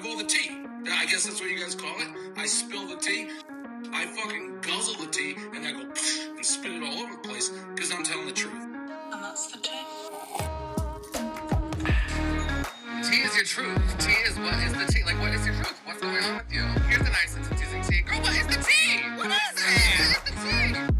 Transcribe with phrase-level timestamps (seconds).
[0.00, 0.50] have all the tea.
[0.90, 2.08] I guess that's what you guys call it.
[2.36, 3.28] I spill the tea.
[3.92, 7.50] I fucking guzzle the tea and I go and spit it all over the place
[7.74, 8.54] because I'm telling the truth.
[8.54, 9.70] And that's the tea.
[13.10, 13.98] Tea is your truth.
[13.98, 15.04] Tea is what is the tea?
[15.04, 15.78] Like, what is your truth?
[15.84, 16.62] What's going on with you?
[16.88, 18.02] Here's the nice and teasing tea.
[18.02, 19.00] Girl, what is the tea?
[19.16, 20.16] What is it?
[20.16, 20.99] What is the tea?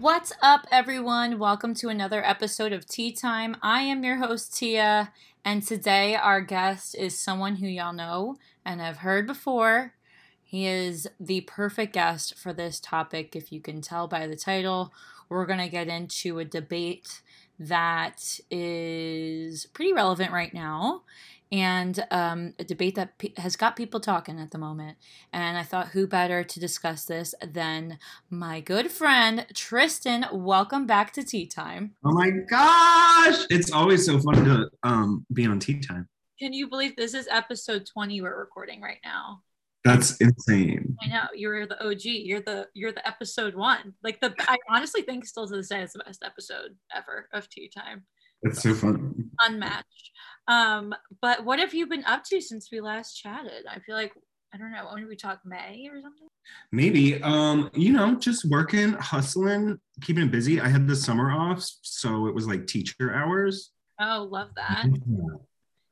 [0.00, 1.40] What's up, everyone?
[1.40, 3.56] Welcome to another episode of Tea Time.
[3.60, 5.12] I am your host, Tia,
[5.44, 9.94] and today our guest is someone who y'all know and have heard before.
[10.40, 14.92] He is the perfect guest for this topic, if you can tell by the title.
[15.28, 17.20] We're going to get into a debate
[17.58, 21.02] that is pretty relevant right now
[21.50, 24.98] and um, a debate that pe- has got people talking at the moment.
[25.32, 27.98] And I thought, who better to discuss this than
[28.30, 30.26] my good friend Tristan?
[30.32, 31.94] Welcome back to Tea Time.
[32.04, 33.46] Oh my gosh!
[33.50, 36.08] It's always so fun to um, be on tea time.
[36.38, 39.42] Can you believe this is episode 20 we're recording right now?
[39.84, 40.96] That's insane.
[41.02, 42.02] I know you're the OG.
[42.04, 43.94] You're the you're the episode one.
[44.02, 47.48] Like the I honestly think still to this day it's the best episode ever of
[47.48, 48.04] Tea Time.
[48.42, 49.27] It's so fun.
[49.40, 50.10] Unmatched.
[50.48, 53.66] Um, but what have you been up to since we last chatted?
[53.68, 54.12] I feel like
[54.54, 54.86] I don't know.
[54.90, 56.28] When did we talk May or something?
[56.72, 60.58] Maybe, um, you know, just working, hustling, keeping it busy.
[60.60, 63.72] I had the summer off, so it was like teacher hours.
[64.00, 64.86] Oh, love that.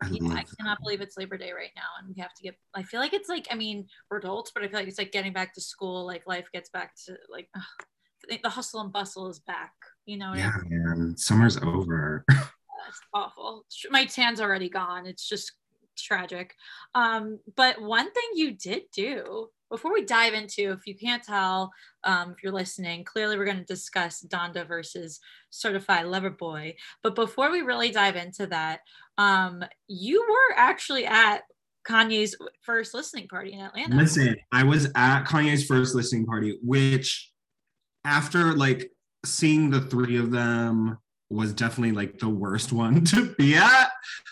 [0.02, 2.55] I Yeah, I cannot believe it's Labor Day right now, and we have to get.
[2.74, 5.12] I feel like it's like I mean we're adults, but I feel like it's like
[5.12, 6.06] getting back to school.
[6.06, 7.62] Like life gets back to like ugh,
[8.42, 9.72] the- hustle and bustle is back.
[10.06, 10.83] You know, what I Yeah, mean?
[10.84, 11.17] man.
[11.17, 12.24] Summer's over.
[12.89, 13.65] it's awful.
[13.91, 15.06] My tan's already gone.
[15.06, 15.53] It's just
[15.97, 16.55] tragic.
[16.95, 21.73] Um, but one thing you did do before we dive into, if you can't tell,
[22.05, 25.19] um, if you're listening, clearly we're going to discuss Donda versus
[25.51, 26.77] Certified Lover Boy.
[27.03, 28.81] But before we really dive into that,
[29.19, 31.42] um, you were actually at
[31.89, 33.97] Kanye's first listening party in Atlanta.
[33.97, 37.33] Listen, I was at Kanye's first listening party, which
[38.05, 38.91] after like
[39.24, 40.98] seeing the three of them
[41.31, 43.91] was definitely like the worst one to be at.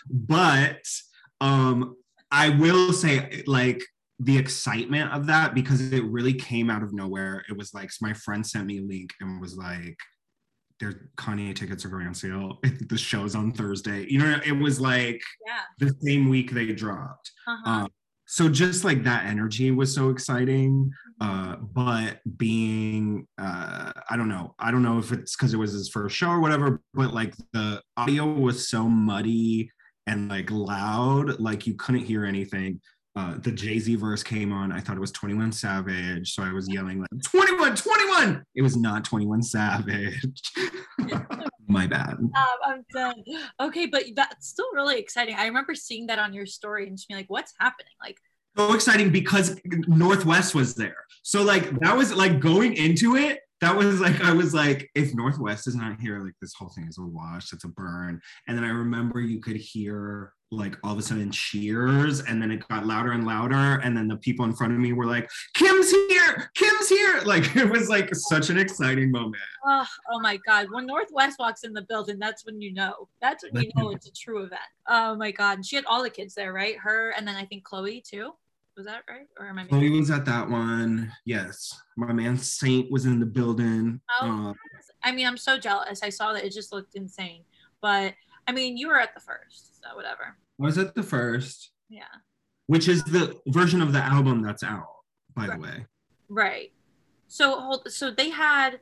[0.09, 0.81] But
[1.41, 1.95] um
[2.31, 3.83] I will say like
[4.19, 7.43] the excitement of that because it really came out of nowhere.
[7.49, 9.97] It was like my friend sent me a link and was like,
[10.79, 12.59] their Kanye tickets are going on sale.
[12.89, 14.05] the show's on Thursday.
[14.09, 15.59] You know, it was like Yeah.
[15.79, 17.31] the same week they dropped.
[17.47, 17.69] Uh-huh.
[17.69, 17.89] Um,
[18.25, 20.91] so just like that energy was so exciting.
[21.21, 25.71] Uh, but being, uh, I don't know, I don't know if it's because it was
[25.71, 29.71] his first show or whatever, but like the audio was so muddy
[30.07, 32.81] and like loud, like you couldn't hear anything.
[33.17, 34.73] Uh, the Jay Z verse came on.
[34.73, 36.33] I thought it was 21 Savage.
[36.33, 38.43] So I was yelling like 21, 21.
[38.55, 40.41] It was not 21 Savage.
[41.67, 42.17] My bad.
[42.19, 42.31] Um,
[42.65, 43.23] I'm done.
[43.61, 45.35] Okay, but that's still really exciting.
[45.35, 48.17] I remember seeing that on your story and just being like, "What's happening?" Like,
[48.57, 51.05] so exciting because North West was there.
[51.23, 53.39] So like that was like going into it.
[53.61, 56.69] That was like I was like, if North West is not here, like this whole
[56.69, 57.51] thing is a wash.
[57.53, 58.21] It's a burn.
[58.47, 62.51] And then I remember you could hear like all of a sudden cheers, and then
[62.51, 63.79] it got louder and louder.
[63.83, 66.51] And then the people in front of me were like, "Kim's here!
[66.55, 69.41] Kim's here!" Like it was like such an exciting moment.
[69.65, 70.67] oh, oh my God!
[70.69, 73.07] When North West walks in the building, that's when you know.
[73.21, 74.61] That's when you know it's a true event.
[74.87, 75.57] Oh my God!
[75.57, 76.77] And she had all the kids there, right?
[76.77, 78.33] Her and then I think Chloe too.
[78.77, 79.27] Was that right?
[79.39, 79.65] Or am I?
[79.65, 81.11] Chloe was at that one.
[81.25, 84.01] Yes, my man Saint was in the building.
[84.21, 84.49] Oh.
[84.49, 84.53] Uh,
[85.03, 86.01] I mean, I'm so jealous.
[86.03, 87.43] I saw that it just looked insane.
[87.81, 88.13] But
[88.47, 90.35] I mean, you were at the first, so whatever.
[90.59, 91.71] I was at the first.
[91.89, 92.03] Yeah.
[92.67, 94.87] which is the version of the album that's out,
[95.35, 95.51] by Right.
[95.55, 95.85] the way.
[96.29, 96.71] Right.
[97.27, 97.91] So hold.
[97.91, 98.79] So they had.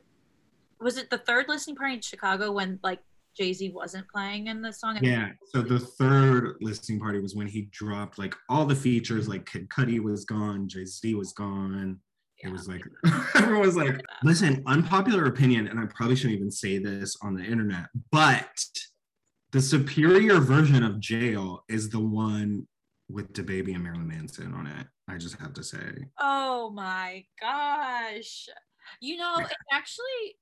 [0.80, 3.00] Was it the third listening party in Chicago when like
[3.36, 4.98] Jay Z wasn't playing in the song?
[5.02, 5.30] Yeah.
[5.46, 9.68] So the third listening party was when he dropped like all the features, like Kid
[9.68, 12.00] Cudi was gone, Jay Z was gone.
[12.38, 12.84] It was like
[13.34, 17.44] everyone was like, listen, unpopular opinion, and I probably shouldn't even say this on the
[17.44, 18.64] internet, but
[19.52, 22.66] the superior version of Jail is the one
[23.08, 24.86] with DaBaby and Marilyn Manson on it.
[25.08, 26.06] I just have to say.
[26.18, 28.48] Oh my gosh.
[29.00, 30.36] You know, it actually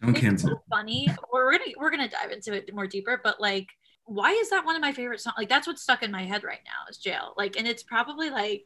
[0.00, 0.50] Don't it's cancel.
[0.50, 1.08] so funny.
[1.32, 3.68] We're gonna we're gonna dive into it more deeper, but like,
[4.04, 5.34] why is that one of my favorite songs?
[5.36, 7.34] Like, that's what's stuck in my head right now is Jail.
[7.36, 8.64] Like, and it's probably like,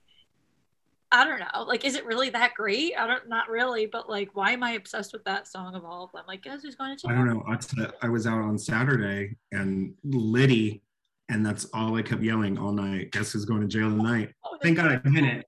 [1.10, 1.64] I don't know.
[1.64, 2.94] Like, is it really that great?
[2.98, 6.04] I don't, not really, but like, why am I obsessed with that song of all
[6.04, 6.22] of them?
[6.28, 7.10] Like, guess who's going to jail?
[7.10, 7.42] I don't know.
[7.48, 10.82] I, t- I was out on Saturday and Liddy,
[11.28, 13.10] and that's all I kept yelling all night.
[13.10, 14.32] Guess who's going to jail tonight?
[14.44, 15.46] Oh, Thank God I did it.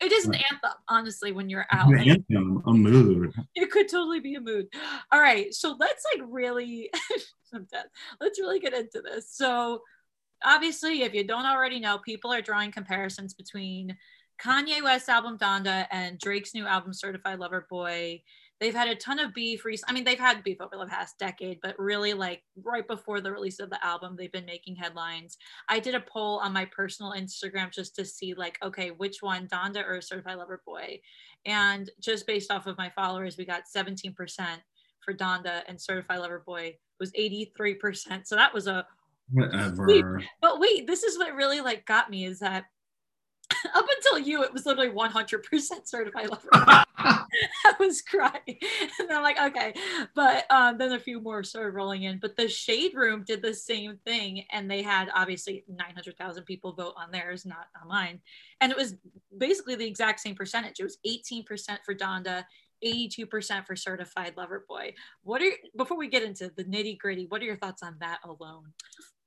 [0.00, 1.90] It is an anthem, honestly, when you're out.
[1.90, 3.32] Like, anthem, a mood.
[3.54, 4.66] it could totally be a mood.
[5.12, 6.90] All right, so let's like really,
[8.20, 9.30] Let's really get into this.
[9.30, 9.82] So,
[10.44, 13.96] obviously, if you don't already know, people are drawing comparisons between
[14.42, 18.22] Kanye West's album Donda and Drake's new album Certified Lover Boy.
[18.60, 19.90] They've had a ton of beef recently.
[19.90, 23.32] I mean, they've had beef over the past decade, but really, like right before the
[23.32, 25.36] release of the album, they've been making headlines.
[25.68, 29.48] I did a poll on my personal Instagram just to see, like, okay, which one,
[29.48, 31.00] Donda or Certified Lover Boy?
[31.46, 34.14] And just based off of my followers, we got 17%
[35.00, 38.26] for Donda and Certified Lover Boy was 83%.
[38.26, 38.86] So that was a
[39.32, 40.22] Whatever.
[40.40, 42.64] but wait, this is what really like got me is that
[43.74, 46.84] up until you, it was literally 100% certified lover.
[47.64, 48.58] I was crying.
[48.98, 49.74] And I'm like, okay.
[50.14, 52.18] But um, then a few more started rolling in.
[52.18, 54.44] But the Shade Room did the same thing.
[54.52, 58.20] And they had obviously 900,000 people vote on theirs, not on mine.
[58.60, 58.94] And it was
[59.36, 60.80] basically the exact same percentage.
[60.80, 61.44] It was 18%
[61.84, 62.44] for Donda,
[62.84, 64.94] 82% for Certified Lover Boy.
[65.22, 68.20] What are, before we get into the nitty gritty, what are your thoughts on that
[68.24, 68.72] alone?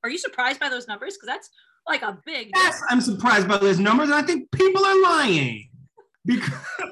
[0.03, 1.15] Are you surprised by those numbers?
[1.15, 1.49] Because that's
[1.87, 2.51] like a big.
[2.55, 4.09] Yes, I'm surprised by those numbers.
[4.09, 5.63] And I think people are lying.
[6.25, 6.51] Because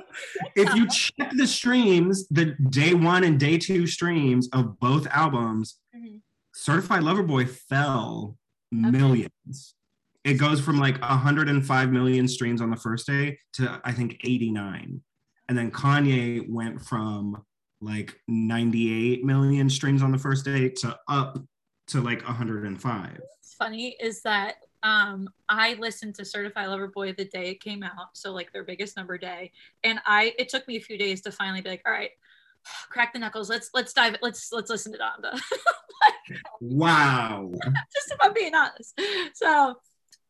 [0.55, 5.77] if you check the streams, the day one and day two streams of both albums,
[5.93, 6.21] Mhm.
[6.53, 8.37] Certified Lover Boy fell
[8.71, 9.75] millions.
[10.23, 15.01] It goes from like 105 million streams on the first day to I think 89.
[15.49, 17.43] And then Kanye went from
[17.81, 21.37] like 98 million streams on the first day to up
[21.87, 23.09] to like 105.
[23.19, 27.81] What's funny is that um, I listened to Certified Lover Boy the day it came
[27.81, 29.51] out, so like their biggest number day,
[29.83, 32.11] and I it took me a few days to finally be like, all right,
[32.91, 35.39] crack the knuckles, let's let's dive, let's let's listen to Donda.
[36.59, 37.51] Wow.
[37.93, 38.99] Just if I'm being honest.
[39.33, 39.75] So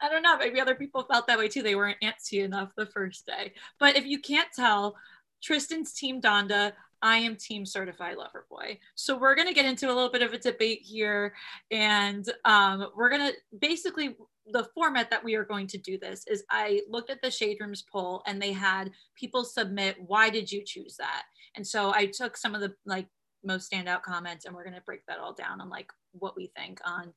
[0.01, 1.63] I don't know, maybe other people felt that way too.
[1.63, 3.53] They weren't antsy enough the first day.
[3.79, 4.95] But if you can't tell,
[5.41, 8.79] Tristan's team Donda, I am team certified lover boy.
[8.95, 11.33] So we're gonna get into a little bit of a debate here,
[11.71, 14.15] and um, we're gonna basically
[14.51, 17.57] the format that we are going to do this is I looked at the Shade
[17.59, 21.23] Rooms poll and they had people submit why did you choose that?
[21.55, 23.07] And so I took some of the like
[23.43, 26.79] most standout comments and we're gonna break that all down on like what we think
[26.85, 27.13] on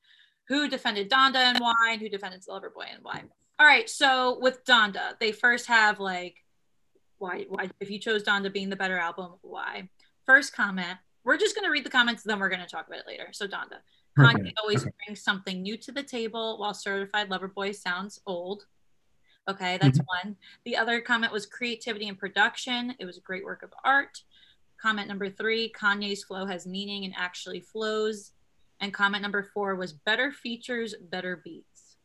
[0.48, 3.22] who defended Donda and why, and who defended Loverboy and why.
[3.58, 6.36] All right, so with Donda, they first have like
[7.18, 9.88] why why if you chose Donda being the better album, why?
[10.24, 10.98] First comment.
[11.24, 13.28] We're just gonna read the comments, then we're gonna talk about it later.
[13.32, 13.80] So Donda.
[14.16, 14.90] Kanye always okay.
[15.04, 18.66] brings something new to the table while certified lover boy sounds old.
[19.48, 20.28] Okay, that's mm-hmm.
[20.28, 20.36] one.
[20.64, 22.94] The other comment was creativity and production.
[22.98, 24.22] It was a great work of art.
[24.80, 28.32] Comment number three, Kanye's flow has meaning and actually flows.
[28.80, 31.96] And comment number four was better features, better beats.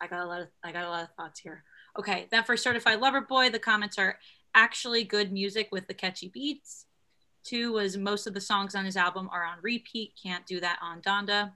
[0.00, 1.64] I got a lot of I got a lot of thoughts here.
[1.98, 4.18] Okay, then for certified lover boy, the comments are
[4.54, 6.86] actually good music with the catchy beats.
[7.44, 10.12] Two was most of the songs on his album are on repeat.
[10.20, 11.52] Can't do that on Donda.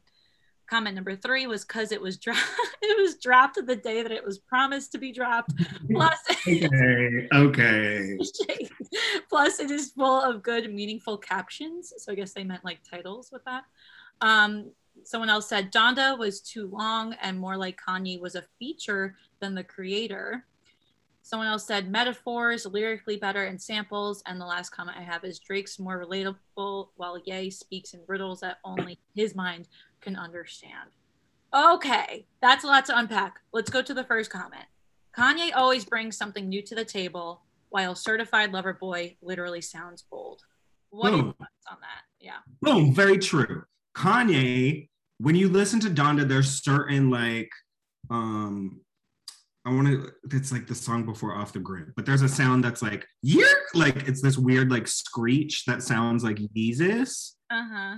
[0.69, 2.41] Comment number three was because it was dropped.
[2.83, 5.53] it was dropped the day that it was promised to be dropped.
[5.91, 7.29] Plus, Okay.
[7.33, 8.19] Okay.
[9.29, 11.93] plus it is full of good, meaningful captions.
[11.99, 13.65] So I guess they meant like titles with that.
[14.21, 14.73] Um,
[15.05, 19.55] someone else said Donda was too long and more like Kanye was a feature than
[19.55, 20.44] the creator.
[21.26, 24.23] Someone else said metaphors, lyrically better, and samples.
[24.26, 28.38] And the last comment I have is Drake's more relatable, while Ye speaks in riddles
[28.43, 29.67] that only his mind
[30.00, 30.90] can understand.
[31.52, 33.40] Okay, that's a lot to unpack.
[33.52, 34.66] Let's go to the first comment.
[35.18, 40.42] Kanye always brings something new to the table, while Certified Lover Boy literally sounds old.
[40.90, 41.35] What are your Boom.
[41.40, 42.02] thoughts on that?
[42.21, 42.38] Yeah.
[42.62, 43.64] Boom, very true.
[43.97, 47.50] Kanye, when you listen to Donda, there's certain like
[48.11, 48.80] um
[49.66, 52.62] I want to it's like the song before off the grid, but there's a sound
[52.64, 53.44] that's like yeah,
[53.75, 57.37] like it's this weird like screech that sounds like Jesus.
[57.50, 57.96] Uh huh.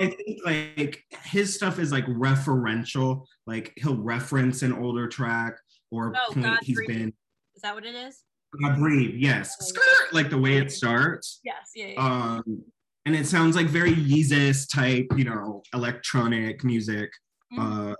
[0.00, 5.54] I think like his stuff is like referential, like he'll reference an older track
[5.90, 6.88] or Oh, point God he's Breathe.
[6.88, 7.12] been
[7.56, 8.22] Is that what it is?
[8.62, 9.56] God breathe, yes.
[9.60, 9.64] Oh.
[9.66, 11.40] Skirt, like the way it starts.
[11.44, 11.70] Yes.
[11.74, 11.86] Yeah.
[11.88, 12.00] yeah.
[12.46, 12.62] um
[13.06, 17.10] and it sounds like very Yeezus type you know electronic music
[17.52, 17.90] Mhm.
[17.92, 17.94] uh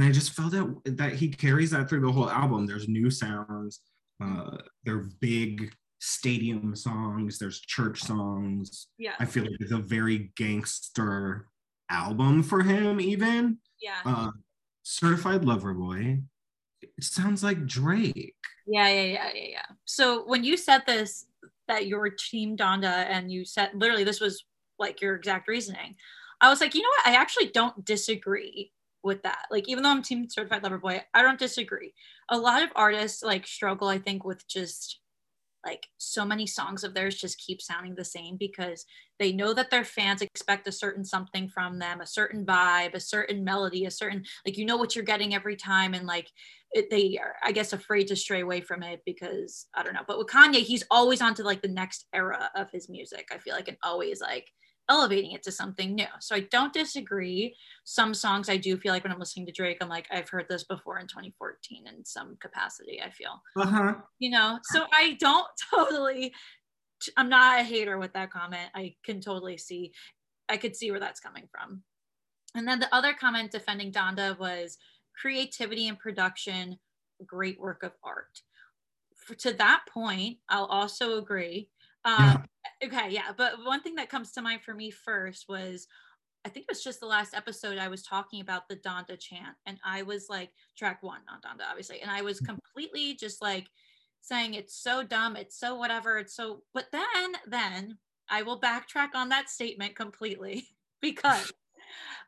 [0.00, 3.10] and i just felt that that he carries that through the whole album there's new
[3.10, 3.80] sounds
[4.22, 9.14] uh they're big stadium songs there's church songs yeah.
[9.18, 11.46] i feel like it's a very gangster
[11.90, 14.00] album for him even yeah.
[14.04, 14.30] uh
[14.82, 16.18] certified lover boy
[16.80, 18.36] it sounds like drake
[18.68, 19.66] Yeah, yeah, yeah, yeah, yeah.
[19.86, 21.26] So when you said this,
[21.68, 24.44] that you were team Donda, and you said literally this was
[24.78, 25.96] like your exact reasoning,
[26.40, 27.06] I was like, you know what?
[27.06, 29.46] I actually don't disagree with that.
[29.50, 31.94] Like, even though I'm team certified lover boy, I don't disagree.
[32.28, 35.00] A lot of artists like struggle, I think, with just
[35.66, 38.84] like so many songs of theirs just keep sounding the same because
[39.18, 43.00] they know that their fans expect a certain something from them, a certain vibe, a
[43.00, 46.28] certain melody, a certain like you know what you're getting every time and like
[46.72, 50.04] it, they are I guess afraid to stray away from it because I don't know.
[50.06, 53.28] But with Kanye, he's always on to like the next era of his music.
[53.32, 54.48] I feel like and always like
[54.88, 56.06] elevating it to something new.
[56.20, 57.54] So I don't disagree.
[57.84, 60.46] Some songs I do feel like when I'm listening to Drake, I'm like, I've heard
[60.48, 63.42] this before in 2014 in some capacity, I feel.
[63.56, 63.94] Uh-huh.
[64.18, 66.32] You know, so I don't totally,
[67.16, 68.70] I'm not a hater with that comment.
[68.74, 69.92] I can totally see,
[70.48, 71.82] I could see where that's coming from.
[72.54, 74.78] And then the other comment defending Donda was
[75.20, 76.78] creativity and production,
[77.26, 78.40] great work of art.
[79.16, 81.68] For, to that point, I'll also agree.
[82.04, 82.36] Um, yeah
[82.84, 85.86] okay yeah but one thing that comes to mind for me first was
[86.44, 89.56] i think it was just the last episode i was talking about the donda chant
[89.66, 92.54] and i was like track one not donda obviously and i was mm-hmm.
[92.54, 93.68] completely just like
[94.20, 97.96] saying it's so dumb it's so whatever it's so but then then
[98.28, 100.66] i will backtrack on that statement completely
[101.00, 101.52] because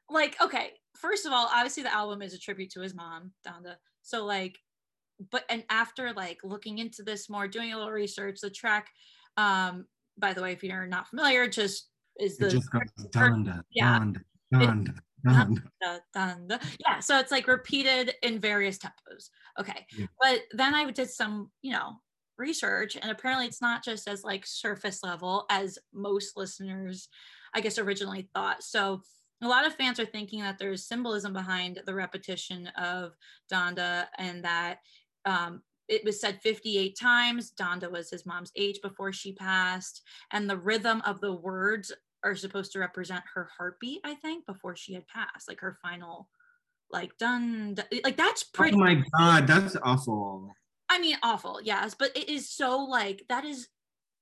[0.09, 3.75] like okay first of all obviously the album is a tribute to his mom donda
[4.03, 4.59] so like
[5.31, 8.89] but and after like looking into this more doing a little research the track
[9.37, 9.85] um
[10.21, 12.71] by the way, if you're not familiar, just is the just
[13.13, 13.99] dunda, yeah.
[13.99, 14.23] Dunda,
[14.53, 14.95] dunda,
[15.27, 16.01] dunda.
[16.15, 19.31] Dunda, Yeah, so it's like repeated in various tempos.
[19.59, 19.87] Okay.
[19.97, 20.07] Yeah.
[20.21, 21.97] But then I did some, you know,
[22.39, 27.09] research and apparently it's not just as like surface level as most listeners
[27.55, 28.63] I guess originally thought.
[28.63, 29.03] So
[29.43, 33.15] a lot of fans are thinking that there's symbolism behind the repetition of
[33.53, 34.79] Donda and that
[35.25, 37.53] um, it was said 58 times.
[37.61, 40.03] Donda was his mom's age before she passed.
[40.33, 41.93] And the rhythm of the words
[42.23, 46.29] are supposed to represent her heartbeat, I think, before she had passed, like her final,
[46.91, 47.77] like done.
[48.05, 48.77] Like that's oh pretty.
[48.77, 50.53] Oh my God, that's awful.
[50.89, 53.69] I mean, awful, yes, but it is so like that is.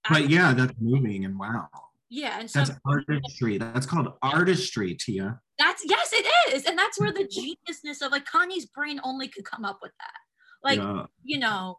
[0.09, 1.69] But yeah, that's moving and wow.
[2.09, 3.59] Yeah, and so that's artistry.
[3.59, 5.39] That's called artistry, Tia.
[5.59, 9.45] That's yes, it is, and that's where the geniusness of like Kanye's brain only could
[9.45, 10.28] come up with that.
[10.62, 11.07] Like, yeah.
[11.25, 11.79] you know,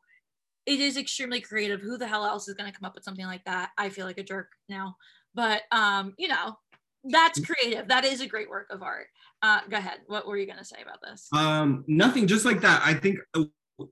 [0.66, 1.82] it is extremely creative.
[1.82, 3.72] Who the hell else is going to come up with something like that?
[3.78, 4.96] I feel like a jerk now.
[5.34, 6.58] But, um, you know,
[7.04, 7.88] that's creative.
[7.88, 9.08] That is a great work of art.
[9.42, 10.00] Uh, go ahead.
[10.08, 11.28] What were you going to say about this?
[11.34, 12.28] Um, nothing.
[12.28, 12.82] Just like that.
[12.84, 13.46] I think uh,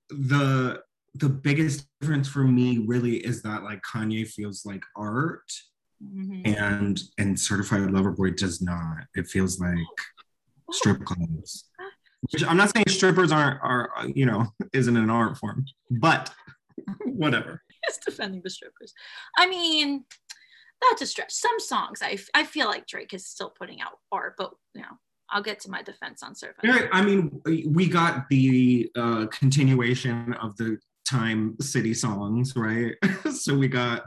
[0.09, 0.81] the
[1.15, 5.51] the biggest difference for me really is that like Kanye feels like art,
[6.03, 6.41] mm-hmm.
[6.45, 9.05] and and Certified Lover Boy does not.
[9.15, 9.77] It feels like
[10.71, 11.66] strip clubs.
[12.31, 16.33] Which I'm not saying strippers aren't are you know isn't an art form, but
[17.05, 17.61] whatever.
[17.87, 18.93] Just defending the strippers.
[19.37, 20.03] I mean,
[20.81, 21.31] that's a stretch.
[21.31, 24.97] Some songs I, I feel like Drake is still putting out art, but you know
[25.29, 26.55] I'll get to my defense on Surf.
[26.63, 32.95] Yeah, I mean, we got the uh, continuation of the Time City songs, right?
[33.33, 34.03] so we got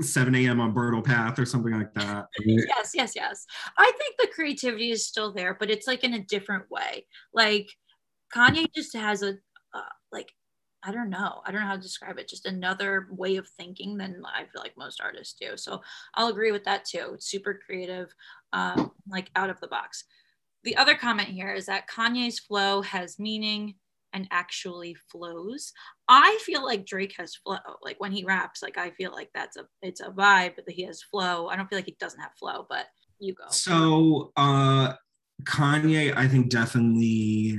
[0.00, 0.60] 7 a.m.
[0.60, 2.26] on Bridle Path or something like that.
[2.44, 3.46] yes, yes, yes.
[3.78, 7.06] I think the creativity is still there, but it's like in a different way.
[7.32, 7.68] Like
[8.34, 9.34] Kanye just has a
[9.74, 10.32] uh, like
[10.86, 11.40] I don't know.
[11.46, 12.28] I don't know how to describe it.
[12.28, 15.56] Just another way of thinking than I feel like most artists do.
[15.56, 15.80] So
[16.14, 17.12] I'll agree with that too.
[17.14, 18.14] It's super creative,
[18.52, 20.04] um, like out of the box.
[20.62, 23.76] The other comment here is that Kanye's flow has meaning,
[24.14, 25.72] and actually flows.
[26.08, 27.58] I feel like Drake has flow.
[27.82, 30.84] Like when he raps, like I feel like that's a it's a vibe that he
[30.84, 31.48] has flow.
[31.48, 32.86] I don't feel like he doesn't have flow, but
[33.18, 33.44] you go.
[33.50, 34.94] So uh
[35.42, 37.58] Kanye, I think definitely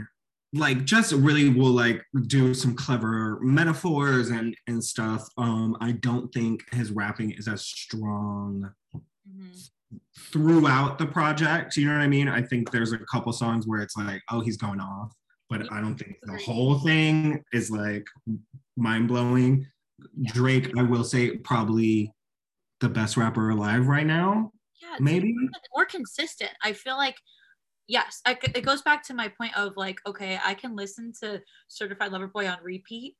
[0.53, 5.27] like just really will like do some clever metaphors and and stuff.
[5.37, 9.97] Um I don't think his rapping is as strong mm-hmm.
[10.31, 11.75] throughout the project.
[11.75, 12.29] You know what I mean?
[12.29, 15.11] I think there's a couple songs where it's like, oh, he's going off
[15.49, 18.05] but I don't think the whole thing is like
[18.77, 19.67] mind blowing.
[20.23, 22.11] Drake, I will say, probably
[22.81, 24.51] the best rapper alive right now.
[24.81, 25.33] Yeah, maybe
[25.73, 26.51] more consistent.
[26.61, 27.15] I feel like
[27.87, 31.41] yes, I, it goes back to my point of like, okay, I can listen to
[31.67, 33.15] Certified Lover Boy on repeat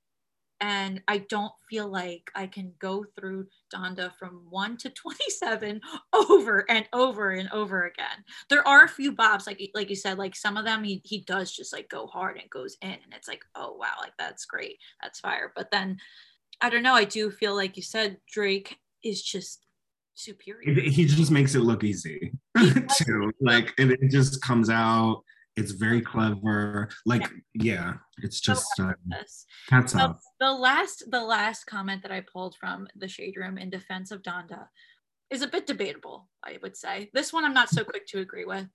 [0.61, 5.81] and I don't feel like I can go through Donda from 1 to 27
[6.13, 8.23] over and over and over again.
[8.49, 11.21] There are a few bobs like like you said like some of them he he
[11.21, 14.45] does just like go hard and goes in and it's like oh wow like that's
[14.45, 14.77] great.
[15.01, 15.51] That's fire.
[15.55, 15.97] But then
[16.61, 19.65] I don't know, I do feel like you said Drake is just
[20.13, 20.81] superior.
[20.81, 23.31] He just makes it look easy too.
[23.41, 25.23] Like it, it just comes out
[25.55, 27.21] it's very clever like
[27.53, 28.91] yeah, yeah it's just uh,
[29.69, 30.21] hats so off.
[30.39, 34.21] the last the last comment that i pulled from the shade room in defense of
[34.21, 34.67] donda
[35.29, 38.45] is a bit debatable i would say this one i'm not so quick to agree
[38.45, 38.67] with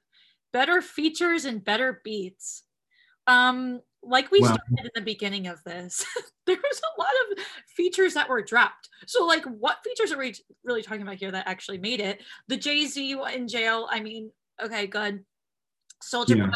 [0.52, 2.64] better features and better beats
[3.26, 6.04] um like we Well- started in the beginning of this,
[6.46, 7.44] there was a lot of
[7.76, 8.88] features that were dropped.
[9.06, 10.34] So, like, what features are we
[10.64, 12.22] really talking about here that actually made it?
[12.48, 13.88] The Jay Z in jail.
[13.90, 14.30] I mean,
[14.62, 15.24] okay, good.
[16.02, 16.46] Soldier Yeah.
[16.46, 16.52] Boy,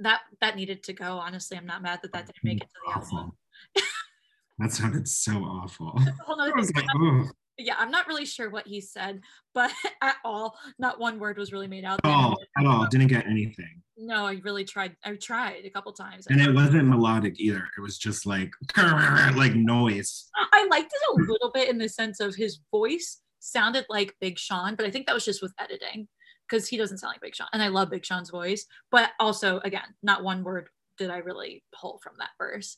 [0.00, 1.18] that that needed to go.
[1.18, 3.08] Honestly, I'm not mad that that didn't make it to the album.
[3.08, 3.36] Awful.
[4.58, 5.92] that sounded so awful.
[6.04, 6.86] That's a whole nother I was thing.
[6.86, 9.20] like, yeah, I'm not really sure what he said,
[9.54, 9.70] but
[10.02, 12.00] at all, not one word was really made out.
[12.04, 12.86] at all, at all.
[12.90, 13.82] Didn't get anything.
[13.96, 14.94] No, I really tried.
[15.04, 16.26] I tried a couple times.
[16.28, 17.66] And it wasn't melodic either.
[17.76, 20.28] It was just like like noise.
[20.52, 24.38] I liked it a little bit in the sense of his voice sounded like Big
[24.38, 26.08] Sean, but I think that was just with editing
[26.48, 27.48] because he doesn't sound like Big Sean.
[27.52, 31.62] And I love Big Sean's voice, but also, again, not one word did I really
[31.74, 32.76] pull from that verse.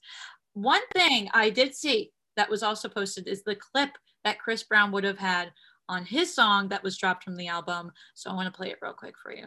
[0.54, 3.90] One thing I did see that was also posted is the clip
[4.24, 5.52] that Chris Brown would have had
[5.88, 7.92] on his song that was dropped from the album.
[8.14, 9.46] So I want to play it real quick for you.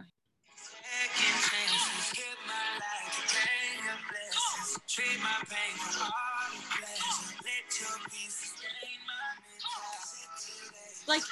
[11.08, 11.24] Like,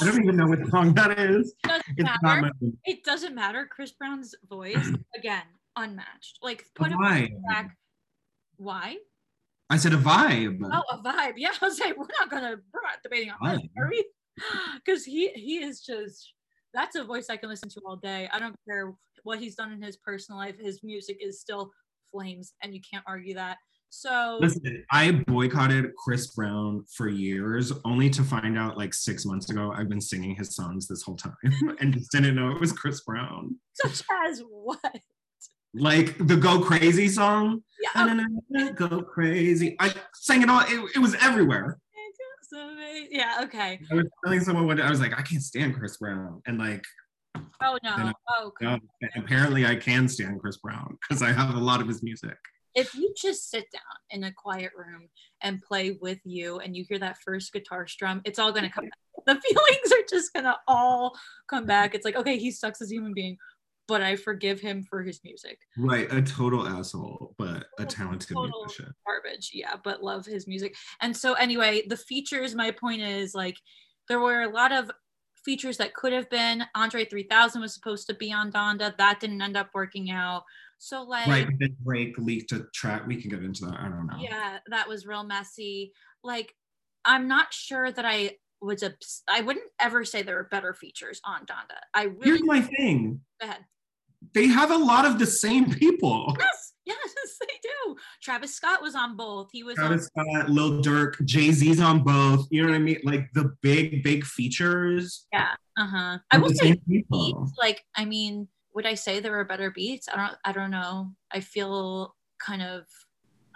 [0.00, 1.54] I don't even know what song that is.
[1.64, 2.50] It doesn't It's matter.
[2.84, 3.66] it doesn't matter.
[3.70, 5.42] Chris Brown's voice, again,
[5.76, 6.38] unmatched.
[6.42, 7.30] Like, put him Why?
[7.48, 7.76] back.
[8.56, 8.96] Why?
[9.70, 10.58] I said a vibe.
[10.62, 11.34] Oh, a vibe.
[11.36, 14.04] Yeah, I was like, we're not gonna, we're not debating on this, are we?
[14.76, 16.32] Because he he is just
[16.72, 18.28] that's a voice I can listen to all day.
[18.32, 20.56] I don't care what he's done in his personal life.
[20.58, 21.70] His music is still
[22.10, 23.58] flames, and you can't argue that.
[23.96, 29.50] So Listen, I boycotted Chris Brown for years, only to find out like six months
[29.50, 31.36] ago I've been singing his songs this whole time
[31.80, 33.56] and just didn't know it was Chris Brown.
[33.72, 35.00] such as what?
[35.74, 37.62] Like the Go Crazy song.
[37.94, 38.72] Yeah, okay.
[38.72, 39.76] Go crazy.
[39.78, 40.62] I sang it all.
[40.62, 41.78] It, it was everywhere.
[43.10, 43.80] yeah, okay.
[43.90, 46.42] I was telling someone one day, I was like, I can't stand Chris Brown.
[46.46, 46.84] And like,
[47.62, 47.96] Oh no.
[47.96, 51.80] Then Oh, no, oh, apparently I can stand Chris Brown because I have a lot
[51.80, 52.36] of his music.
[52.74, 55.08] If you just sit down in a quiet room
[55.40, 58.84] and play with you and you hear that first guitar strum, it's all gonna come
[58.84, 58.98] back.
[59.26, 61.16] The feelings are just gonna all
[61.48, 61.94] come back.
[61.94, 63.36] It's like, okay, he sucks as a human being,
[63.86, 65.58] but I forgive him for his music.
[65.76, 66.12] Right.
[66.12, 68.92] A total asshole, but a talented Total musician.
[69.06, 70.74] Garbage, yeah, but love his music.
[71.00, 73.56] And so anyway, the features, my point is like
[74.08, 74.90] there were a lot of
[75.44, 76.64] features that could have been.
[76.74, 78.96] Andre 3000 was supposed to be on Donda.
[78.96, 80.44] That didn't end up working out.
[80.84, 81.46] So like Right.
[81.46, 83.06] But then Drake leaked a track.
[83.06, 83.80] We can get into that.
[83.80, 84.18] I don't know.
[84.20, 85.92] yeah that was real messy
[86.22, 86.54] like
[87.04, 88.82] i'm not sure that i was
[89.28, 93.20] I wouldn't ever say there are better features on donda i really Here's my thing.
[93.40, 93.64] go ahead
[94.32, 96.34] They have a lot of the same people.
[96.38, 97.08] yes yes
[97.40, 101.80] they do travis scott was on both he was Travis Scott, Lil Durk, Jay Z's
[101.80, 102.46] on both.
[102.50, 103.00] You know what I mean?
[103.04, 105.26] Like the big, big features.
[105.32, 105.52] Yeah.
[105.78, 107.50] uh-huh i will say people.
[107.58, 111.10] like i mean would i say there were better beats i don't i don't know
[111.30, 112.84] i feel kind of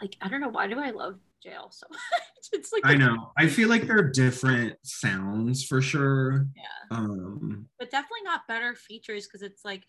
[0.00, 2.00] like i don't know why do i love jail so much
[2.52, 3.30] it's like I know.
[3.36, 6.46] I feel like they're different sounds for sure.
[6.56, 9.84] yeah Um, but definitely not better features because it's like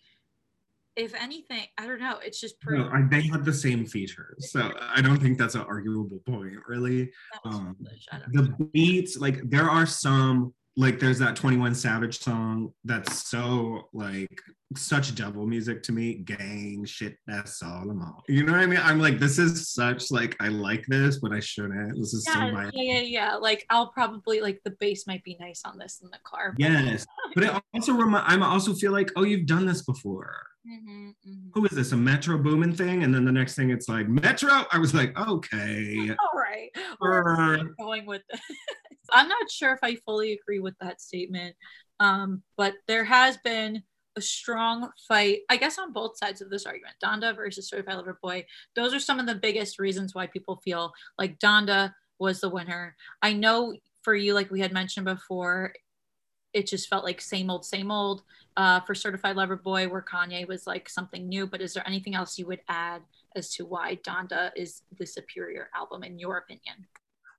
[0.95, 4.71] if anything i don't know it's just no, I, they had the same features, so
[4.77, 7.11] I don't think that's an arguable point, really.
[7.45, 8.05] um, foolish.
[8.11, 8.43] Know.
[8.43, 13.87] The beats, like there are some, like there's that Twenty One Savage song that's so
[13.93, 14.41] like
[14.75, 16.15] such devil music to me.
[16.15, 18.21] Gang shit, that's all I'm on.
[18.27, 18.79] You know what I mean?
[18.83, 21.97] I'm like, this is such like I like this, but I shouldn't.
[21.97, 23.35] This is so yeah, my yeah, yeah, yeah.
[23.35, 26.51] Like I'll probably like the bass might be nice on this in the car.
[26.51, 27.05] but- yes.
[27.35, 28.25] But it also remind.
[28.27, 30.35] I'm also feel like, oh, you've done this before.
[30.67, 31.49] Mhm, mhm.
[31.53, 31.91] Who is this?
[31.93, 33.03] A Metro Boomin thing?
[33.03, 34.65] And then the next thing, it's like Metro.
[34.71, 36.09] I was like, okay.
[36.19, 36.69] All right,
[37.01, 38.41] we going with this?
[39.11, 41.55] I'm not sure if I fully agree with that statement,
[41.99, 43.81] um, but there has been
[44.19, 46.95] a strong fight, I guess, on both sides of this argument.
[47.03, 48.45] Donda versus Certified Lover Boy.
[48.75, 52.95] Those are some of the biggest reasons why people feel like Donda was the winner.
[53.21, 55.73] I know for you, like we had mentioned before,
[56.53, 58.23] it just felt like same old, same old
[58.57, 61.47] uh, for Certified Lover Boy, where Kanye was like something new.
[61.47, 63.01] But is there anything else you would add
[63.35, 66.87] as to why Donda is the superior album in your opinion?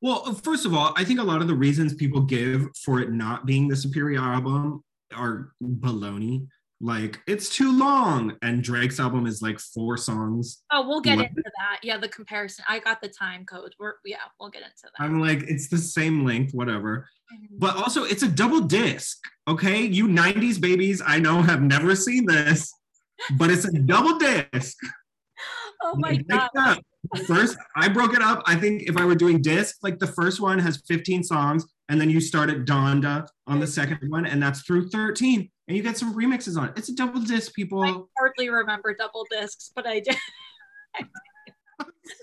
[0.00, 3.12] Well, first of all, I think a lot of the reasons people give for it
[3.12, 4.82] not being the superior album
[5.14, 6.46] are baloney.
[6.82, 10.62] Like it's too long, and Drake's album is like four songs.
[10.72, 11.80] Oh, we'll get into that.
[11.82, 12.64] Yeah, the comparison.
[12.68, 13.74] I got the time code.
[13.78, 14.92] We're yeah, we'll get into that.
[14.98, 17.06] I'm like, it's the same length, whatever.
[17.30, 17.58] Mhm.
[17.58, 19.18] But also, it's a double disc.
[19.46, 22.72] Okay, you '90s babies, I know have never seen this,
[23.36, 24.78] but it's a double disc.
[25.82, 26.48] oh my god.
[26.56, 26.78] up.
[27.26, 28.42] First, I broke it up.
[28.46, 32.00] I think if I were doing disc, like the first one has 15 songs, and
[32.00, 33.72] then you start at Donda on the mm-hmm.
[33.72, 36.74] second one, and that's through 13, and you get some remixes on it.
[36.76, 37.82] It's a double disc, people.
[37.82, 40.16] I hardly remember double discs, but I did.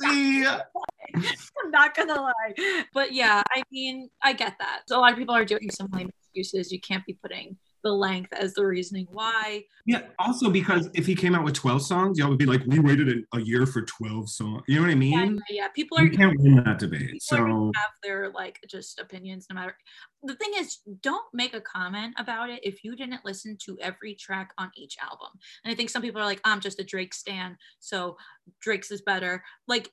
[0.01, 0.45] See,
[1.15, 2.83] I'm not gonna lie.
[2.93, 4.83] But yeah, I mean, I get that.
[4.87, 6.71] So a lot of people are doing some lame excuses.
[6.71, 9.63] You can't be putting the length as the reasoning why.
[9.85, 10.01] yeah.
[10.19, 13.23] Also, because if he came out with twelve songs, y'all would be like, "We waited
[13.33, 15.41] a, year for twelve songs." You know what I mean?
[15.49, 15.67] Yeah, yeah.
[15.69, 17.21] People are You can't win that debate.
[17.21, 19.75] So have their like just opinions no matter
[20.23, 24.15] the thing is don't make a comment about it if you didn't listen to every
[24.15, 25.29] track on each album
[25.63, 28.17] and i think some people are like i'm just a drake stan so
[28.61, 29.91] drake's is better like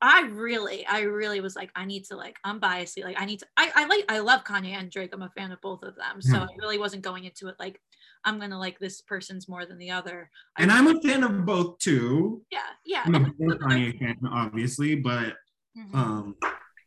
[0.00, 3.46] i really i really was like i need to like unbiasedly like i need to
[3.56, 6.22] i, I like i love kanye and drake i'm a fan of both of them
[6.22, 6.42] so Yeah.
[6.44, 7.80] i really wasn't going into it like
[8.24, 11.78] i'm gonna like this person's more than the other and I'm a fan of both
[11.78, 12.42] too.
[12.52, 15.34] yeah yeah I'm a Kanye fan, obviously, but
[15.76, 15.94] Mhm.
[15.94, 16.36] um,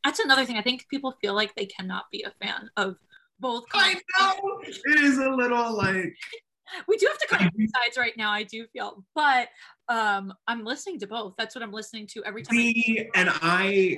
[0.04, 2.96] that's another thing i think people feel like they cannot be a fan of
[3.40, 6.16] both I Kanye know it is a little like
[6.88, 7.50] we do have to cut I
[7.84, 8.32] sides right now.
[8.32, 9.50] I do feel, but
[9.90, 11.36] um, I'm listening to both.
[11.38, 12.58] That's what I'm listening to every time.
[12.58, 13.98] I- and I,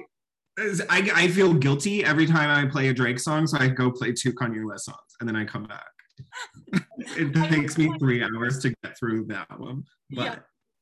[0.90, 4.12] I, I feel guilty every time I play a Drake song, so I go play
[4.12, 5.86] two Kanye West songs, and then I come back.
[7.16, 10.36] it takes me three hours to get through the album, but Yeah.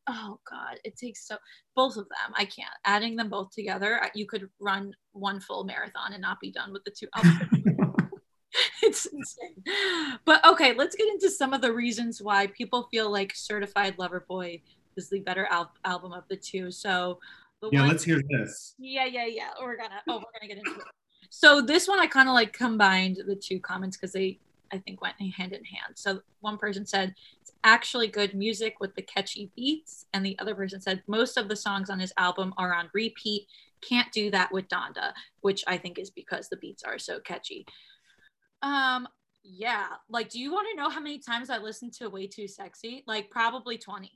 [0.08, 1.38] oh God, it takes so
[1.76, 2.34] both of them.
[2.36, 2.70] I can't.
[2.86, 6.86] Adding them both together, you could run one full marathon and not be done with
[6.86, 7.08] the two
[8.84, 9.64] it's insane.
[10.24, 14.26] But okay, let's get into some of the reasons why people feel like Certified Lover
[14.28, 14.62] Boy
[14.98, 16.72] is the better al- album of the two.
[16.72, 17.20] So
[17.62, 18.76] the yeah, one let's hear this.
[18.78, 19.50] Yeah, yeah, yeah.
[19.62, 20.86] We're gonna oh, we're gonna get into it.
[21.30, 24.40] So this one I kind of like combined the two comments because they
[24.72, 25.94] I think went hand in hand.
[25.96, 30.56] So one person said it's actually good music with the catchy beats, and the other
[30.56, 33.48] person said most of the songs on his album are on repeat.
[33.82, 37.66] Can't do that with Donda, which I think is because the beats are so catchy.
[38.62, 39.08] Um,
[39.44, 39.88] yeah.
[40.10, 43.04] Like, do you want to know how many times I listened to Way Too Sexy?
[43.06, 44.12] Like, probably 20.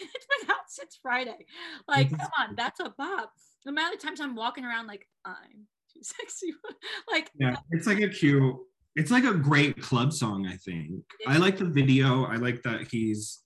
[0.14, 1.46] it's been out since Friday.
[1.86, 3.32] Like, come on, that's a bop.
[3.64, 6.54] The amount of times I'm walking around like I'm too sexy.
[7.10, 8.56] like, Yeah, it's like a cute.
[8.96, 10.46] It's like a great club song.
[10.46, 11.04] I think.
[11.26, 12.24] I like the video.
[12.24, 13.40] I like that he's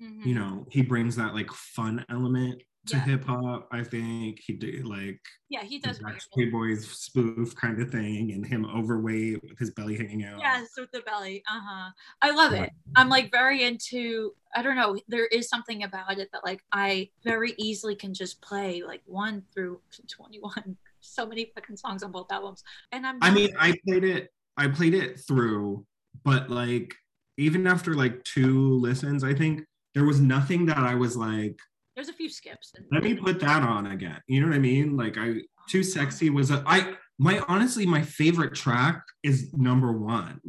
[0.00, 0.24] mhm.
[0.24, 3.04] you know he brings that like fun element to Yeah.
[3.04, 3.68] hip hop.
[3.70, 5.98] I think he did like yeah, he does.
[5.98, 10.40] Backstreet Boys spoof kind of thing, and him overweight with his belly hanging out.
[10.40, 11.42] Yes, with the belly.
[11.48, 11.90] Uh huh.
[12.22, 12.70] I love it.
[12.96, 14.32] I'm like very into.
[14.54, 14.98] I don't know.
[15.08, 19.42] There is something about it that like I very easily can just play like one
[19.54, 20.76] through twenty one.
[21.04, 23.18] So many fucking songs on both albums, and I'm.
[23.20, 24.28] I mean, I played it.
[24.56, 25.84] I played it through,
[26.22, 26.94] but like
[27.38, 29.62] even after like two listens, I think
[29.96, 31.58] there was nothing that I was like,
[31.94, 32.72] there's a few skips.
[32.90, 34.20] Let me put that on again.
[34.26, 34.96] You know what I mean?
[34.96, 35.34] Like I
[35.68, 40.40] too sexy was a I my honestly my favorite track is number one.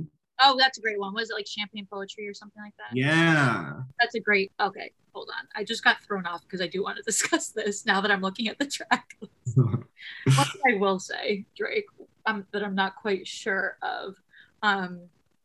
[0.42, 1.14] oh, that's a great one.
[1.14, 2.96] Was it like champagne poetry or something like that?
[2.96, 3.74] Yeah.
[4.02, 4.52] That's a great.
[4.60, 5.48] Okay, hold on.
[5.56, 8.22] I just got thrown off because I do want to discuss this now that I'm
[8.22, 9.16] looking at the track.
[9.56, 9.84] what
[10.68, 11.86] I will say, Drake,
[12.26, 14.16] um, that I'm not quite sure of.
[14.62, 15.02] Um,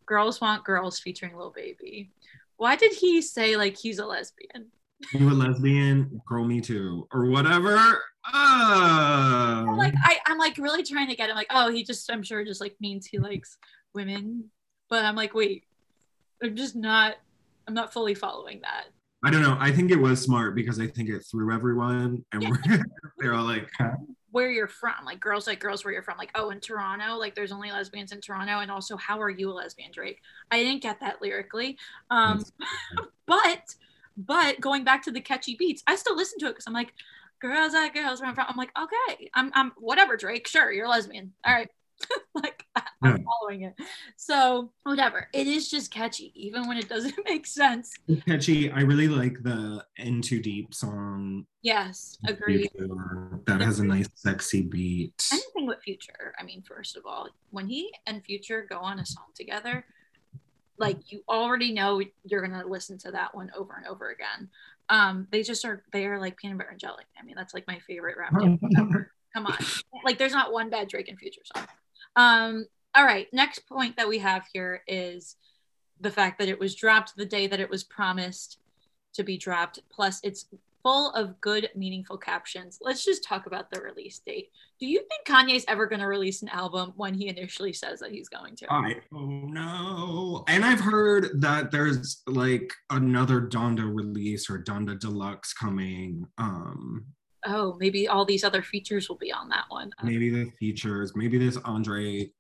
[0.07, 2.11] Girls Want Girls featuring Lil Baby.
[2.57, 4.69] Why did he say like he's a lesbian?
[5.15, 6.21] You a lesbian?
[6.27, 7.77] Girl, me too, or whatever.
[8.35, 12.23] Oh, Like I, I'm like really trying to get him like, oh, he just I'm
[12.23, 13.57] sure just like means he likes
[13.95, 14.51] women.
[14.91, 15.65] But I'm like, wait,
[16.43, 17.17] I'm just not
[17.67, 18.85] I'm not fully following that.
[19.25, 19.57] I don't know.
[19.59, 22.77] I think it was smart because I think it threw everyone, and Yeah.
[23.19, 23.69] they're all like,
[24.31, 27.35] Where you're from, like girls like girls where you're from, like, oh in Toronto, like
[27.35, 30.21] there's only lesbians in Toronto, and also how are you a lesbian, Drake?
[30.51, 31.79] I didn't get that lyrically.
[32.11, 32.45] Um
[33.27, 33.75] but
[34.19, 36.93] but going back to the catchy beats, I still listen to it because I'm like,
[37.41, 38.47] girls like girls where I'm from.
[38.49, 40.47] I'm like, okay, I'm I'm whatever, Drake.
[40.49, 41.33] Sure, you're lesbian.
[41.47, 41.69] All right.
[42.35, 43.17] like I'm Yeah.
[43.25, 43.75] following it.
[44.17, 45.29] So whatever.
[45.33, 47.93] It is just catchy, even when it doesn't make sense.
[48.09, 48.71] It's catchy.
[48.71, 51.47] I really like the "In Too Deep" song.
[51.63, 52.71] Yes, agreed.
[52.77, 53.41] Future.
[53.47, 55.13] That has a nice, sexy beat.
[55.33, 56.35] Anything with Future.
[56.39, 59.85] I mean, first of all, when he and Future go on a song together,
[60.79, 64.49] like you already know you're gonna listen to that one over and over again.
[64.89, 67.05] Um, they just are they are like peanut butter and jelly.
[67.19, 68.35] I mean, that's like my favorite rap
[68.79, 69.13] ever.
[69.35, 69.57] Come on.
[70.05, 71.67] Like there's not one bad Drake and Future song.
[72.17, 75.37] Um, all right, next point that we have here is
[76.01, 78.59] the fact that it was dropped the day that it was promised
[79.15, 79.81] to be dropped.
[79.91, 80.47] Plus, it's
[80.89, 82.79] full of good, meaningful captions.
[82.81, 84.51] Let's just talk about the release date.
[84.81, 88.11] Do you think Kanye's ever going to release an album when he initially says that
[88.11, 88.73] he's going to?
[88.73, 90.45] I oh no.
[90.49, 96.25] And I've heard that there's like another Donda release or Donda Deluxe coming.
[96.39, 97.05] Um
[97.45, 99.91] oh, maybe all these other features will be on that one.
[100.03, 102.31] maybe the features, maybe this Andre,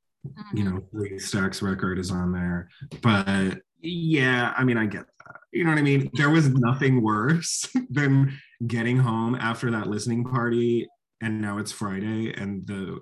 [0.55, 2.71] you know, three stacks record is on there.
[3.03, 5.41] But yeah, I mean I get that.
[5.53, 6.11] You know what I mean?
[6.15, 8.37] There was nothing worse than
[8.67, 10.87] getting home after that listening party,
[11.21, 13.01] and now it's Friday, and the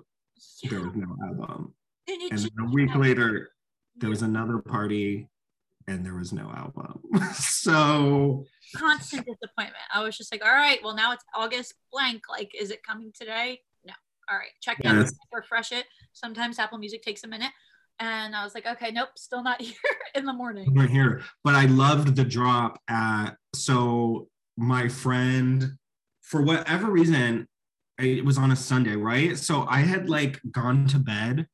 [0.69, 1.73] there was no album.
[2.07, 3.49] And And then a week later,
[3.97, 5.27] there was another party,
[5.87, 7.01] and there was no album.
[7.33, 9.75] so constant disappointment.
[9.93, 12.23] I was just like, all right, well now it's August blank.
[12.29, 13.59] Like, is it coming today?
[13.85, 13.93] No.
[14.29, 15.13] All right, check in, Yes.
[15.33, 15.85] refresh it.
[16.13, 17.51] Sometimes Apple Music takes a minute.
[17.99, 19.73] And I was like, okay, nope, still not here
[20.15, 20.73] in the morning.
[20.73, 21.21] we're here.
[21.43, 25.77] But I loved the drop at so my friend,
[26.21, 27.47] for whatever reason,
[27.99, 29.37] it was on a Sunday, right?
[29.37, 31.47] So I had like gone to bed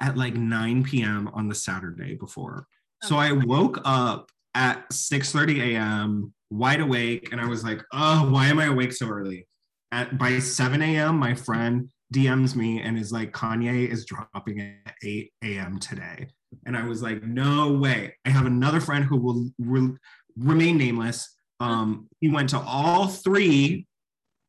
[0.00, 1.28] at like 9 p.m.
[1.34, 2.66] on the Saturday before.
[3.02, 6.32] So I woke up at 6:30 a.m.
[6.50, 9.46] wide awake, and I was like, "Oh, why am I awake so early?"
[9.92, 14.94] At by 7 a.m., my friend DMs me and is like, "Kanye is dropping at
[15.02, 15.78] 8 a.m.
[15.78, 16.28] today,"
[16.66, 19.96] and I was like, "No way!" I have another friend who will re-
[20.38, 21.34] remain nameless.
[21.60, 23.86] Um, he went to all three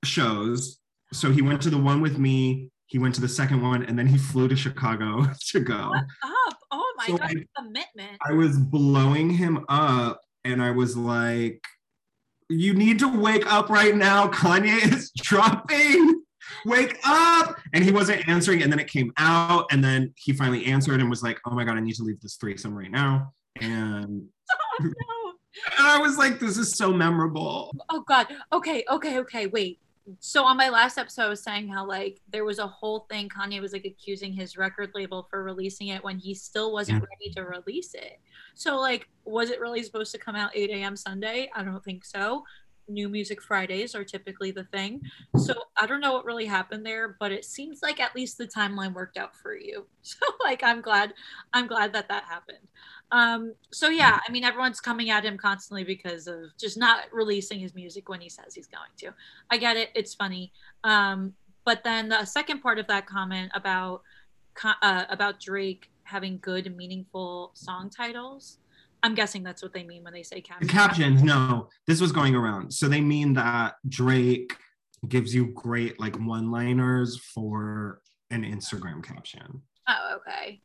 [0.04, 0.80] shows.
[1.14, 2.70] So he went to the one with me.
[2.88, 5.92] He went to the second one, and then he flew to Chicago to go.
[6.24, 6.54] Up.
[6.72, 8.18] Oh my So god, I- commitment.
[8.28, 11.64] I was blowing him up and I was like,
[12.50, 14.28] You need to wake up right now.
[14.28, 16.15] Kanye is dropping.
[16.66, 17.58] Wake up.
[17.74, 18.62] And he wasn't answering.
[18.64, 19.66] And then it came out.
[19.72, 22.20] And then he finally answered and was like, Oh my God, I need to leave
[22.22, 23.32] this threesome right now.
[23.62, 24.92] And, Oh, no.
[25.78, 27.72] and I was like, This is so memorable.
[27.90, 28.28] Oh god.
[28.52, 29.48] Okay, okay, okay.
[29.48, 29.80] Wait.
[30.20, 33.28] So on my last episode, I was saying how like there was a whole thing.
[33.28, 37.08] Kanye was like accusing his record label for releasing it when he still wasn't Yeah.
[37.20, 38.20] ready to release it.
[38.54, 40.96] So like, was it really supposed to come out 8 a.m.
[40.96, 41.50] Sunday?
[41.56, 42.44] I don't think so.
[42.88, 45.02] New Music Fridays are typically the thing.
[45.38, 48.48] So I don't know what really happened there, but it seems like at least the
[48.48, 49.86] timeline worked out for you.
[50.08, 51.16] So like, I'm glad,
[51.52, 52.68] I'm glad that that happened.
[53.12, 57.60] Um, so yeah, I mean, everyone's coming at him constantly because of just not releasing
[57.60, 59.12] his music when he says he's going to.
[59.50, 60.54] I get it; it's funny.
[60.84, 61.34] Um,
[61.66, 64.04] but then the second part of that comment about
[64.64, 68.60] uh, about Drake having good, meaningful song titles.
[69.06, 70.68] I'm guessing that's what they mean when they say The caption.
[70.68, 72.74] captions, no, this was going around.
[72.74, 74.56] So they mean that Drake
[75.08, 79.62] gives you great like one liners for an Instagram caption.
[79.88, 80.60] Oh, okay.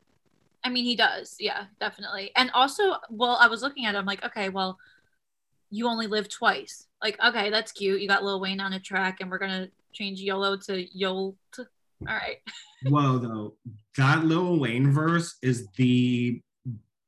[0.65, 1.37] I mean, he does.
[1.39, 2.31] Yeah, definitely.
[2.35, 3.99] And also, well, I was looking at it.
[3.99, 4.79] I'm like, okay, well,
[5.71, 6.87] you only live twice.
[7.03, 8.01] Like, okay, that's cute.
[8.01, 11.37] You got Lil Wayne on a track, and we're gonna change YOLO to YOLT.
[11.59, 11.67] All
[12.07, 12.39] right.
[12.89, 13.55] Whoa, though,
[13.99, 16.41] that Lil Wayne verse is the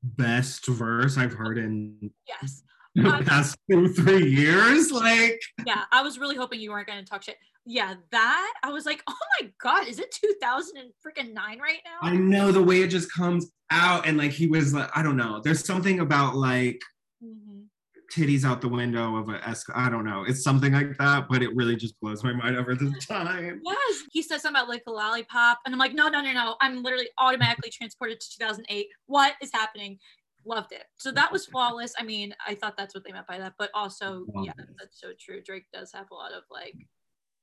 [0.03, 2.63] best verse I've heard in Yes.
[2.95, 4.91] the I- past two, three years.
[4.91, 5.85] Like, Yeah.
[5.93, 7.37] I was really hoping you weren't gonna talk shit.
[7.65, 11.79] Yeah, that I was like, oh my god, is it 2000 and freaking nine right
[11.85, 11.99] now?
[12.09, 15.17] I know the way it just comes out, and like he was like, I don't
[15.17, 15.41] know.
[15.43, 16.81] There's something about like
[17.25, 17.67] Mhm.
[18.13, 19.65] Titties out the window of a S.
[19.75, 20.25] I don't know.
[20.27, 23.61] It's something like that, but it really just blows my mind over the time.
[23.65, 24.03] Yes.
[24.11, 26.57] He says something about like a lollipop, and I'm like, no, no, no, no.
[26.61, 28.87] I'm literally automatically transported to 2008.
[29.07, 29.99] What is happening?
[30.45, 30.85] Loved it.
[30.97, 31.95] So that was flawless.
[31.99, 35.13] I mean, I thought that's what they meant by that, but also, yeah, that's so
[35.19, 35.41] true.
[35.41, 36.75] Drake does have a lot of like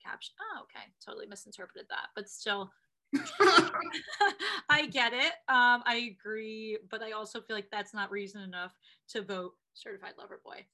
[0.06, 0.34] caption.
[0.42, 0.86] Oh, okay.
[1.04, 2.72] Totally misinterpreted that, but still.
[4.70, 5.34] I get it.
[5.48, 8.74] Um, I agree, but I also feel like that's not reason enough
[9.10, 10.66] to vote certified lover boy.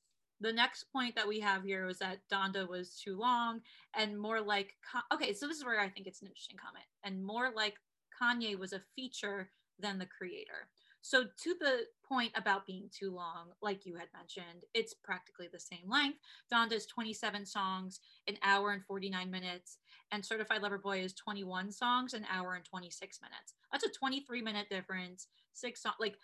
[0.41, 3.61] The next point that we have here was that Donda was too long
[3.95, 4.75] and more like
[5.13, 7.75] okay, so this is where I think it's an interesting comment and more like
[8.21, 10.67] Kanye was a feature than the creator.
[11.01, 15.59] So to the point about being too long, like you had mentioned, it's practically the
[15.59, 16.17] same length.
[16.51, 19.77] Donda's 27 songs, an hour and 49 minutes,
[20.11, 23.53] and Certified Lover Boy is 21 songs, an hour and 26 minutes.
[23.71, 25.27] That's a 23 minute difference.
[25.53, 26.15] Six songs, like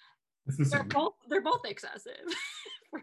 [0.48, 2.14] they're both they're both excessive.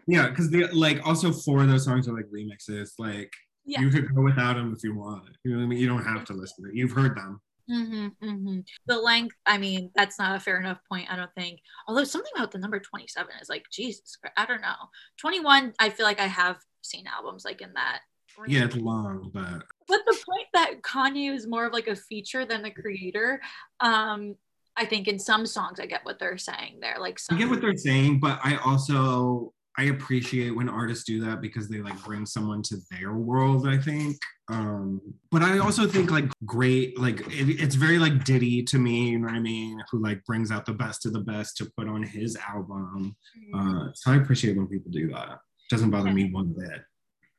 [0.05, 2.91] Yeah, because the like also four of those songs are like remixes.
[2.99, 3.31] Like
[3.65, 3.81] yeah.
[3.81, 5.29] you could go without them if you want.
[5.43, 5.79] You know what I mean?
[5.79, 6.75] You don't have to listen to it.
[6.75, 7.41] You've heard them.
[7.67, 11.59] hmm hmm The length, I mean, that's not a fair enough point, I don't think.
[11.87, 14.75] Although something about the number 27 is like, Jesus, Christ, I don't know.
[15.17, 18.01] 21, I feel like I have seen albums like in that.
[18.37, 18.53] range.
[18.53, 22.45] Yeah, it's long, but But the point that Kanye is more of like a feature
[22.45, 23.41] than the creator,
[23.79, 24.35] um,
[24.79, 26.95] I think in some songs I get what they're saying there.
[26.99, 31.41] Like I get what they're saying, but I also I appreciate when artists do that
[31.41, 34.17] because they like bring someone to their world, I think.
[34.49, 34.99] Um,
[35.31, 39.19] but I also think like great, like it, it's very like Diddy to me, you
[39.19, 39.81] know what I mean?
[39.91, 43.15] Who like brings out the best of the best to put on his album.
[43.53, 43.87] Mhm.
[43.89, 45.39] Uh, so I appreciate when people do that.
[45.69, 46.81] Doesn't bother me one bit.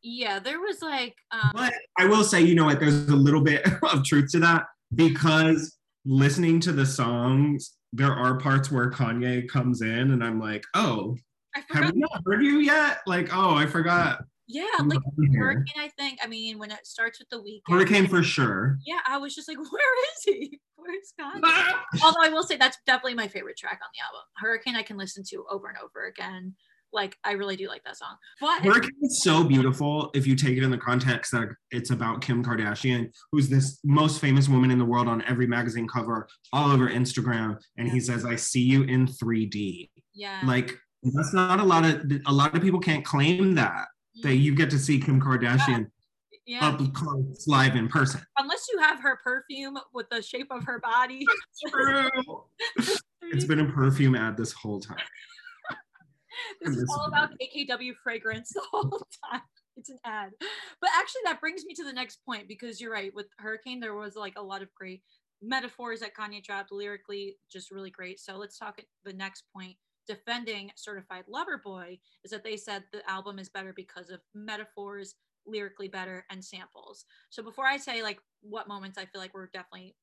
[0.02, 3.42] yeah, there was like um But I will say, you know what, there's a little
[3.42, 9.48] bit of truth to that because listening to the songs, there are parts where Kanye
[9.48, 11.16] comes in and I'm like, oh,
[11.54, 13.00] I have we not heard you yet?
[13.06, 14.22] Like, oh, I forgot.
[14.46, 14.98] Yeah, From like
[15.30, 15.40] here.
[15.44, 15.74] Hurricane.
[15.78, 16.18] I think.
[16.22, 17.72] I mean, when it starts with the Weeknd.
[17.72, 18.78] Hurricane for sure.
[18.84, 20.60] Yeah, I was just like, where is he?
[20.76, 21.42] Where's Kanye?
[22.02, 24.22] Although I will say that's definitely my favorite track on the album.
[24.36, 26.54] Hurricane I can listen to over and over again.
[26.92, 28.16] Like I really do like that song.
[28.40, 32.20] But Hurricane is so beautiful if you take it in the context that it's about
[32.20, 36.70] Kim Kardashian, who's this most famous woman in the world on every magazine cover, all
[36.70, 37.58] over Instagram.
[37.76, 39.90] And he says, I see you in 3D.
[40.14, 43.86] yeah, Like, that's not a lot of, a lot of people can't claim that,
[44.22, 45.86] that you get to see Kim Kardashian
[46.50, 46.66] yeah.
[46.66, 48.20] up close live in person.
[48.38, 51.24] Unless you have her perfume with the shape of her body.
[51.68, 52.08] True.
[53.32, 54.96] It's been a perfume ad this whole time.
[56.62, 59.42] This is all about KKW fragrance the whole time.
[59.76, 60.30] It's an ad.
[60.80, 63.14] But actually, that brings me to the next point because you're right.
[63.14, 65.02] With Hurricane, there was like a lot of great
[65.42, 68.20] metaphors that Kanye dropped lyrically, just really great.
[68.20, 69.76] So let's talk at the next point.
[70.06, 75.14] Defending Certified Lover Boy is that they said the album is better because of metaphors,
[75.46, 77.04] lyrically better, and samples.
[77.30, 79.94] So before I say like what moments I feel like were definitely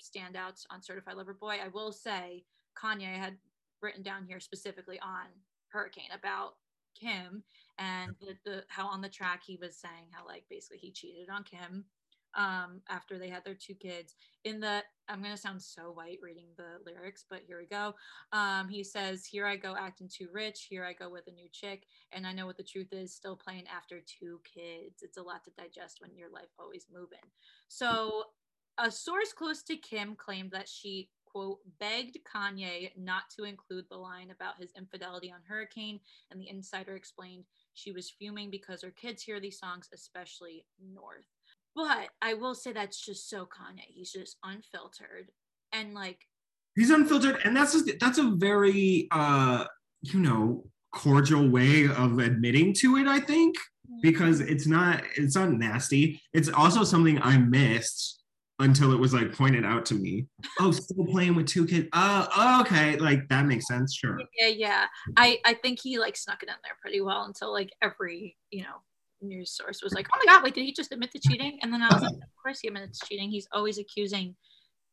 [0.00, 2.44] standouts on Certified Lover Boy, I will say
[2.80, 3.36] Kanye had
[3.82, 5.26] written down here specifically on
[5.68, 6.54] Hurricane about
[6.98, 7.42] Kim
[7.78, 11.28] and the, the how on the track he was saying how like basically he cheated
[11.30, 11.84] on Kim
[12.36, 14.14] um after they had their two kids.
[14.44, 17.94] In the i'm gonna sound so white reading the lyrics but here we go.
[18.32, 20.66] Um he says here i go acting too rich.
[20.68, 21.86] Here i go with a new chick.
[22.12, 25.02] And i know what the truth is still playing after two kids.
[25.02, 27.18] It's a lot to digest when your life always moving.
[27.68, 28.24] So
[28.78, 33.96] a source close to kim claimed that she quote begged kanye not to include the
[33.96, 37.44] line about his infidelity on hurricane and the insider explained
[37.74, 41.26] she was fuming because her kids hear these songs especially north
[41.74, 43.84] but I will say that's just so Kanye.
[43.88, 45.30] He's just unfiltered
[45.72, 46.20] and like
[46.74, 49.64] He's unfiltered, and that's just, that's a very uh,
[50.02, 53.06] you know cordial way of admitting to it.
[53.06, 53.56] I think
[54.02, 56.20] because it's not it's not nasty.
[56.34, 58.15] It's also something I missed
[58.58, 60.26] until it was like pointed out to me.
[60.60, 61.88] Oh, still playing with two kids.
[61.92, 63.94] Uh, oh, okay, like that makes sense.
[63.94, 64.18] Sure.
[64.38, 64.86] yeah, yeah.
[65.16, 68.62] I I think he like snuck it in there pretty well until like every you
[68.62, 68.82] know
[69.22, 71.58] news source was like, oh my god, wait, did he just admit to cheating?
[71.62, 73.30] And then I was like, of course he admits to cheating.
[73.30, 74.36] He's always accusing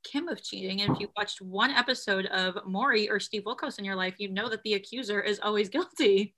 [0.03, 0.81] Kim of cheating.
[0.81, 4.29] And if you watched one episode of Maury or Steve Wilkos in your life, you
[4.29, 6.35] know that the accuser is always guilty.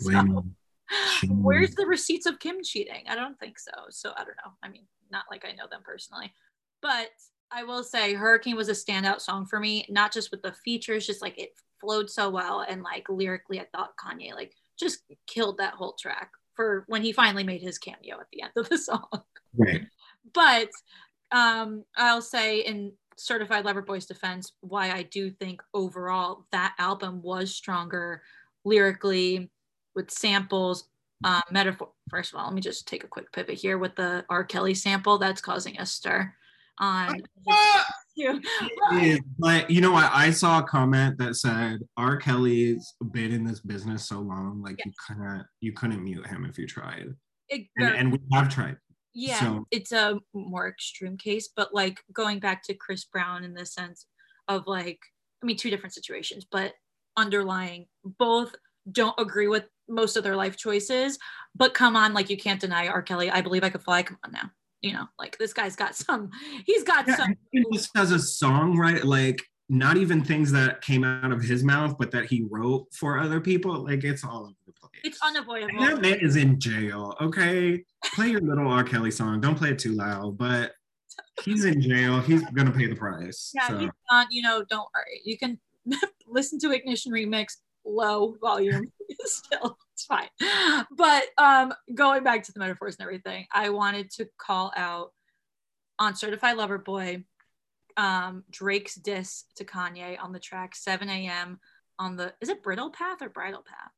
[0.00, 0.54] Blame-
[1.28, 3.04] Where's the receipts of Kim cheating?
[3.08, 3.72] I don't think so.
[3.90, 4.52] So I don't know.
[4.62, 6.32] I mean, not like I know them personally,
[6.86, 7.10] but
[7.50, 11.04] I will say Hurricane was a standout song for me, not just with the features,
[11.04, 12.64] just like it flowed so well.
[12.66, 17.12] And like lyrically, I thought Kanye like just killed that whole track for when he
[17.12, 19.08] finally made his cameo at the end of the song.
[19.56, 19.82] Right.
[20.32, 20.70] But
[21.32, 27.20] um, I'll say in Certified Lover Boy's defense, why I do think overall that album
[27.20, 28.22] was stronger
[28.64, 29.50] lyrically
[29.96, 30.84] with samples,
[31.24, 31.88] uh, metaphor.
[32.10, 34.44] First of all, let me just take a quick pivot here with the R.
[34.44, 36.32] Kelly sample that's causing a stir
[36.78, 37.20] on.
[38.16, 38.40] you.
[39.38, 40.10] but you know what?
[40.12, 42.16] I saw a comment that said R.
[42.16, 46.58] Kelly's been in this business so long, like you couldn't you couldn't mute him if
[46.58, 47.08] you tried,
[47.48, 48.76] It- and, and we have tried.
[49.14, 53.54] yeah, so- it's a more extreme case, but like going back to Chris Brown in
[53.54, 54.06] the sense
[54.48, 54.98] of like,
[55.42, 56.72] I mean, two different situations, but
[57.16, 57.86] underlying
[58.18, 58.54] both
[58.92, 61.18] don't agree with most of their life choices,
[61.54, 63.02] but come on, like you can't deny R.
[63.02, 63.30] Kelly.
[63.30, 64.02] I believe I could fly.
[64.02, 64.50] Come on now.
[64.82, 66.30] You know, like this guy's got some,
[66.66, 67.34] he's got Yeah, some.
[67.50, 69.04] he just has a song, right?
[69.04, 73.18] Like not even things that came out of his mouth, but that he wrote for
[73.18, 73.84] other people.
[73.84, 75.02] Like it's all over the place.
[75.04, 75.82] It's unavoidable.
[75.82, 77.16] And that man is in jail.
[77.20, 77.84] Okay,
[78.14, 78.84] play your little R.
[78.84, 79.40] Kelly song.
[79.40, 80.72] Don't play it too loud, but
[81.42, 82.20] he's in jail.
[82.20, 83.52] He's gonna pay the price.
[83.54, 83.78] Yeah, so.
[83.78, 85.20] he's not, you know, don't worry.
[85.24, 85.58] You can
[86.28, 88.92] listen to Ignition Remix low volume
[89.24, 89.78] still.
[89.96, 90.28] It's fine.
[90.90, 95.12] But um going back to the metaphors and everything, I wanted to call out
[95.98, 97.24] on Certified Lover Boy,
[97.96, 101.58] um, Drake's diss to Kanye on the track 7 a.m.
[101.98, 103.92] on the is it Brittle Path or Bridal Path?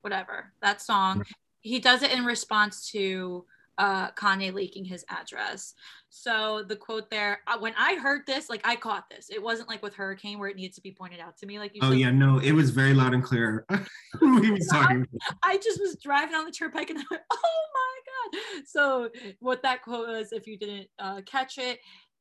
[0.00, 0.52] Whatever.
[0.62, 1.24] That song.
[1.60, 3.44] He does it in response to
[3.78, 5.74] uh, Kanye leaking his address.
[6.10, 9.30] So the quote there, uh, when I heard this, like I caught this.
[9.30, 11.58] It wasn't like with Hurricane where it needs to be pointed out to me.
[11.58, 11.98] Like you Oh said.
[11.98, 13.64] yeah, no, it was very loud and clear.
[14.20, 15.06] he was talking.
[15.42, 18.62] I just was driving on the turnpike and I went, oh my God.
[18.66, 19.08] So
[19.40, 21.78] what that quote was, if you didn't uh, catch it,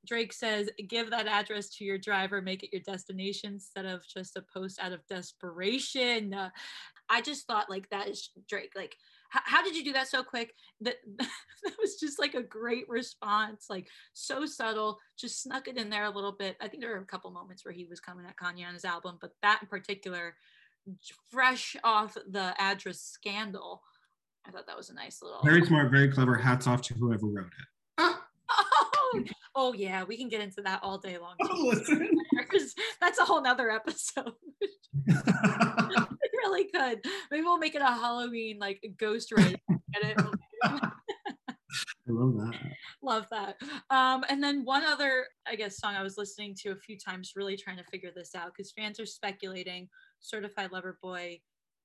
[0.08, 4.36] Drake says, give that address to your driver, make it your destination instead of just
[4.36, 6.34] a post out of desperation.
[6.34, 6.50] Uh,
[7.10, 8.72] I just thought like that is Drake.
[8.76, 8.96] Like,
[9.36, 10.54] h- how did you do that so quick?
[10.82, 15.90] That that was just like a great response, like so subtle, just snuck it in
[15.90, 16.58] there a little bit.
[16.62, 18.86] I think there were a couple moments where he was coming at Kanye on his
[18.86, 20.36] album, but that in particular,
[21.30, 23.82] fresh off the address scandal,
[24.48, 25.42] I thought that was a nice little.
[25.44, 26.36] Very smart, very clever.
[26.36, 27.68] Hats off to whoever wrote it.
[27.98, 28.26] Ah,
[29.14, 29.24] Oh,
[29.56, 31.36] oh yeah, we can get into that all day long.
[31.66, 32.10] listen.
[33.02, 34.34] That's a whole nother episode.
[36.44, 37.04] Really could.
[37.30, 39.60] Maybe we'll make it a Halloween like ghost it?
[42.08, 42.56] I love that.
[43.02, 43.56] Love that.
[43.90, 47.34] Um, and then one other, I guess, song I was listening to a few times,
[47.36, 49.88] really trying to figure this out because fans are speculating.
[50.20, 51.40] Certified Lover Boy.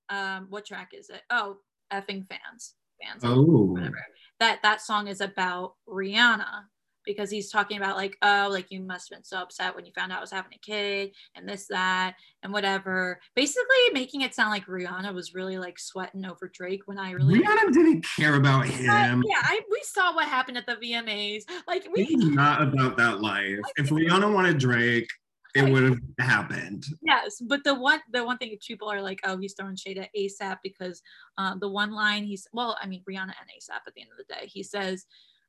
[0.08, 1.22] Um, what track is it?
[1.30, 1.58] Oh,
[1.92, 2.74] effing fans.
[3.02, 3.22] Fans.
[3.24, 3.96] Oh, Whatever.
[4.40, 6.64] That that song is about Rihanna
[7.06, 9.92] because he's talking about like, oh, like you must have been so upset when you
[9.94, 13.20] found out I was having a kid and this, that, and whatever.
[13.34, 17.40] Basically making it sound like Rihanna was really like sweating over Drake when I really
[17.40, 19.22] Rihanna didn't care about him.
[19.26, 21.42] yeah, I, we saw what happened at the VMAs.
[21.66, 23.60] Like we He's not about that life.
[23.76, 25.08] If Rihanna wanted Drake,
[25.56, 26.84] it would have happened.
[27.02, 30.10] Yes, but the one the one thing people are like, oh, he's throwing shade at
[30.16, 31.02] ASAP because
[31.38, 34.18] uh, the one line he's well, I mean Rihanna and ASAP at the end of
[34.18, 35.06] the day, he says,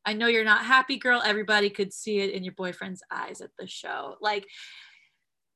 [0.07, 1.21] "I know you're not happy, girl.
[1.23, 4.47] Everybody could see it in your boyfriend's eyes at the show." Like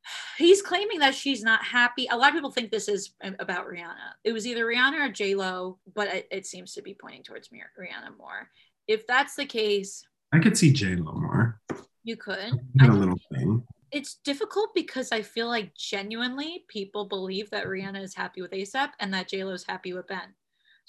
[0.38, 2.08] he's claiming that she's not happy.
[2.12, 4.14] A lot of people think this is about Rihanna.
[4.24, 7.50] It was either Rihanna or J Lo, but it, it seems to be pointing towards
[7.50, 8.50] Rihanna more.
[8.88, 11.62] If that's the case, I could see J Lo more.
[12.04, 12.60] you could.
[12.80, 13.64] I a little thing.
[13.92, 18.90] it's difficult because I feel like genuinely people believe that Rihanna is happy with ASAP
[19.00, 20.34] and that J Lo is happy with Ben.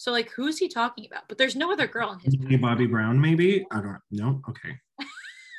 [0.03, 1.29] So like, who's he talking about?
[1.29, 2.37] But there's no other girl in his.
[2.37, 3.65] Maybe Bobby Brown, maybe.
[3.71, 4.43] I don't know.
[4.49, 4.77] Okay.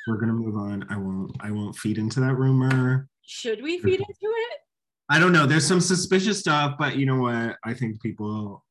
[0.06, 0.84] We're gonna move on.
[0.90, 3.08] I won't I won't feed into that rumor.
[3.22, 4.58] Should we feed into it?
[5.08, 5.46] I don't know.
[5.46, 7.56] There's some suspicious stuff, but you know what?
[7.64, 8.62] I think people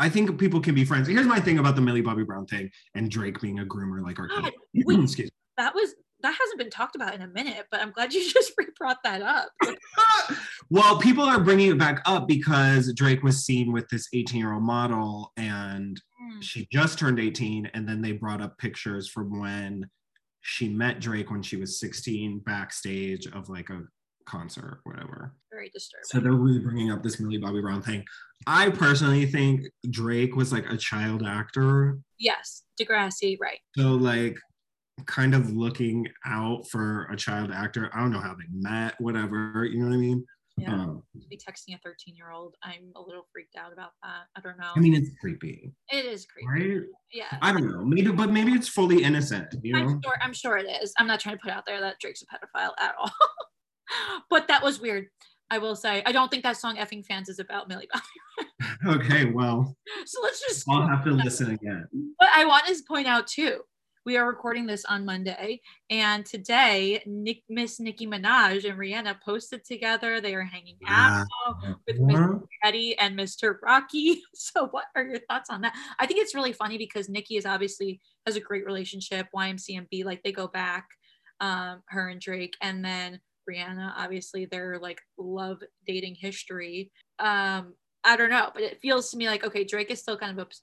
[0.00, 1.06] I think people can be friends.
[1.06, 4.18] Here's my thing about the Millie Bobby Brown thing and Drake being a groomer like
[4.18, 4.98] our God, wait.
[4.98, 5.36] Mm, excuse me.
[5.58, 8.52] That was that hasn't been talked about in a minute, but I'm glad you just
[8.78, 9.50] brought that up.
[10.70, 14.52] well, people are bringing it back up because Drake was seen with this 18 year
[14.52, 17.70] old model and Hmm, she just turned 18.
[17.72, 19.88] And then they brought up pictures from when
[20.42, 23.82] she met Drake when she was 16 backstage of like a
[24.26, 25.34] concert, or whatever.
[25.50, 26.04] Very disturbing.
[26.04, 28.04] So they're really bringing up this Millie Bobby Brown thing.
[28.46, 31.98] I personally think Drake was like a child actor.
[32.18, 33.58] yes, Degrassi, right?
[33.76, 34.38] So like
[35.06, 37.90] kind of looking out for a child actor.
[37.94, 39.64] I don't know how they met, whatever.
[39.64, 40.24] You know what I mean?
[40.56, 40.72] Yeah.
[40.74, 44.24] Um, To be texting a 13 year old, I'm a little freaked out about that.
[44.36, 44.72] I don't know.
[44.76, 46.70] I mean, it's creepy, it is creepy.
[46.74, 46.82] right?
[47.12, 47.38] Yeah.
[47.40, 47.84] I don't know.
[47.84, 49.54] Maybe, but maybe it's fully innocent.
[49.62, 49.78] You know?
[49.80, 50.92] I'm sure, I'm sure it is.
[50.98, 53.10] I'm not trying to put out there that Drake's a pedophile at all.
[54.30, 55.06] but that was weird.
[55.50, 56.02] I will say.
[56.06, 58.48] I don't think that song effing fans is about Millie Bobby.
[58.86, 59.76] Okay, well,
[60.06, 61.86] so let's just I'll have to listen again.
[62.18, 63.60] But I want to point out too,
[64.06, 69.64] we are recording this on Monday, and today Nick, Miss Nicki Minaj and Rihanna posted
[69.64, 70.20] together.
[70.20, 71.26] They are hanging out
[71.86, 72.42] with Mr.
[72.64, 73.56] Eddie and Mr.
[73.62, 74.22] Rocky.
[74.34, 75.74] So, what are your thoughts on that?
[75.98, 79.26] I think it's really funny because Nicki is obviously has a great relationship.
[79.34, 80.88] YMCMB, like they go back,
[81.40, 86.90] um, her and Drake, and then Rihanna, obviously their like love dating history.
[87.18, 90.32] Um, I don't know, but it feels to me like okay, Drake is still kind
[90.32, 90.62] of obs-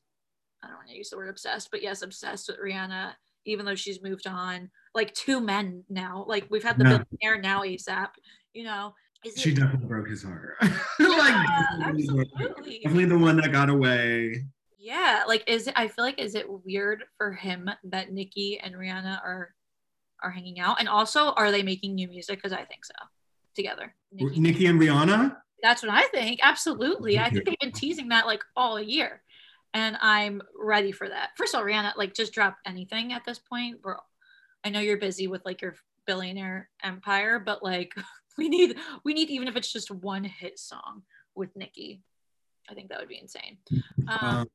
[0.63, 3.13] I don't want to use the word obsessed, but yes, obsessed with Rihanna,
[3.47, 4.69] even though she's moved on.
[4.93, 6.25] Like two men now.
[6.27, 7.03] Like we've had the Yeah.
[7.21, 8.09] billionaire now ASAP.
[8.53, 8.93] You know,
[9.25, 9.55] is She it?
[9.57, 10.55] definitely broke his heart.
[10.99, 12.79] Yeah, like, broke- absolutely.
[12.83, 14.45] definitely the one that got away.
[14.79, 15.73] Yeah, like is it?
[15.75, 19.53] I feel like is it weird for him that Nicki and Rihanna are
[20.23, 22.37] are hanging out, and also are they making new music?
[22.37, 22.93] Because I think so
[23.55, 23.93] together.
[24.11, 24.39] Nicki.
[24.39, 25.35] Nicki and Rihanna.
[25.61, 26.39] That's what I think.
[26.41, 29.21] Absolutely, I think they've been teasing that like all year,
[29.77, 31.29] and I'm ready for that.
[31.37, 33.77] First of all, Rihanna, like just drop anything at this point.
[33.83, 33.97] We're,
[34.63, 35.75] I know you're busy with like your
[36.07, 37.93] billionaire empire, but like
[38.39, 41.03] we need we need even if it's just one hit song
[41.35, 42.01] with Nicki.
[42.67, 43.57] I think that would be insane.
[44.07, 44.47] Um, Um,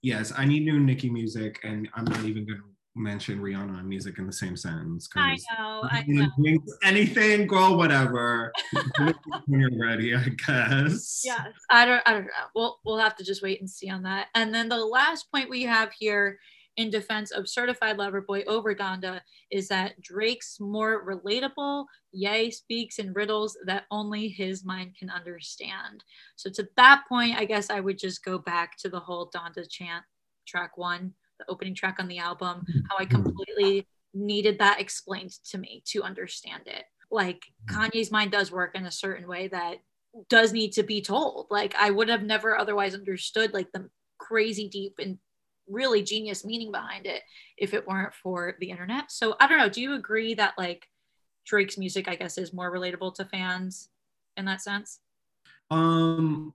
[0.00, 2.64] yes, I need new Nicki music, and I'm not even going to
[2.96, 5.08] mention Rihanna and music in the same sentence.
[5.16, 6.28] I know, I know.
[6.82, 8.52] Anything, girl, whatever.
[9.46, 11.22] When you're ready, I guess.
[11.24, 12.30] Yes, I don't, I don't know.
[12.54, 14.28] We'll we'll have to just wait and see on that.
[14.34, 16.38] And then the last point we have here
[16.76, 19.20] in defense of Certified Lover Boy over Donda
[19.50, 21.84] is that Drake's more relatable.
[22.12, 26.04] Ye speaks in riddles that only his mind can understand.
[26.36, 29.68] So to that point, I guess I would just go back to the whole Donda
[29.68, 30.04] chant
[30.46, 35.58] track one, the opening track on the album, how I completely needed that explained to
[35.58, 36.84] me to understand it.
[37.10, 39.78] Like Kanye's mind does work in a certain way that
[40.28, 41.46] does need to be told.
[41.50, 43.88] Like I would have never otherwise understood like the
[44.18, 45.18] crazy deep and
[45.68, 47.22] really genius meaning behind it
[47.56, 49.10] if it weren't for the internet.
[49.10, 49.68] So I don't know.
[49.68, 50.86] Do you agree that like
[51.46, 53.88] Drake's music, I guess, is more relatable to fans
[54.36, 55.00] in that sense?
[55.70, 56.54] Um,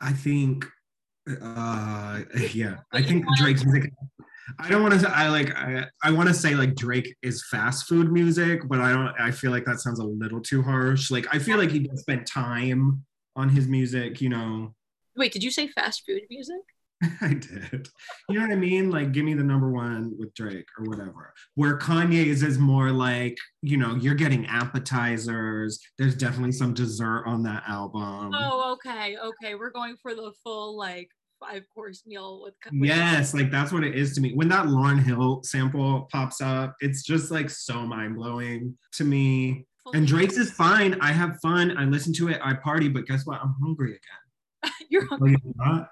[0.00, 0.66] I think
[1.28, 2.20] Uh,
[2.52, 3.92] yeah, I think Drake's music.
[4.60, 5.00] I don't want to.
[5.00, 5.54] Say I like.
[5.54, 9.12] I, I want to say like Drake is fast food music, but I don't.
[9.18, 11.10] I feel like that sounds a little too harsh.
[11.10, 13.04] Like I feel like he spent time
[13.34, 14.20] on his music.
[14.20, 14.74] You know.
[15.16, 16.60] Wait, did you say fast food music?
[17.20, 17.88] I did.
[18.28, 18.90] You know what I mean?
[18.90, 21.34] Like, give me the number one with Drake or whatever.
[21.54, 25.78] Where Kanye's is more like, you know, you're getting appetizers.
[25.98, 28.32] There's definitely some dessert on that album.
[28.34, 29.54] Oh, okay, okay.
[29.54, 32.54] We're going for the full like five course meal with.
[32.64, 34.32] with Yes, like that's what it is to me.
[34.32, 39.66] When that Lauryn Hill sample pops up, it's just like so mind blowing to me.
[39.94, 40.98] And Drake's is fine.
[41.00, 41.76] I have fun.
[41.78, 42.40] I listen to it.
[42.42, 42.88] I party.
[42.88, 43.40] But guess what?
[43.40, 44.72] I'm hungry again.
[44.88, 45.32] You're oh, hungry.
[45.44, 45.88] you what.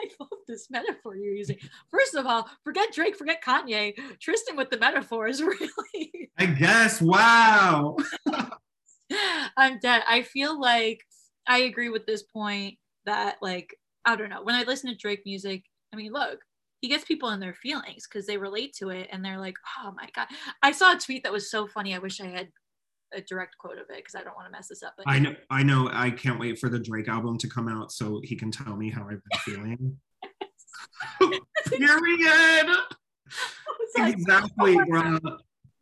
[0.04, 1.56] I love this metaphor you're using.
[1.90, 3.94] First of all, forget Drake, forget Kanye.
[4.20, 6.30] Tristan with the metaphors, really.
[6.38, 7.00] I guess.
[7.00, 7.96] Wow.
[9.56, 10.02] I'm dead.
[10.08, 11.02] I feel like
[11.46, 14.42] I agree with this point that, like, I don't know.
[14.42, 16.38] When I listen to Drake music, I mean, look,
[16.80, 19.92] he gets people in their feelings because they relate to it and they're like, oh
[19.94, 20.28] my God.
[20.62, 21.94] I saw a tweet that was so funny.
[21.94, 22.48] I wish I had
[23.12, 24.94] a direct quote of it because I don't want to mess this up.
[24.96, 25.34] But I know.
[25.50, 25.88] I know.
[25.92, 28.90] I can't wait for the Drake album to come out so he can tell me
[28.90, 29.98] how I've been feeling.
[31.66, 32.66] Period.
[33.98, 35.18] Like, Exactly, oh bro.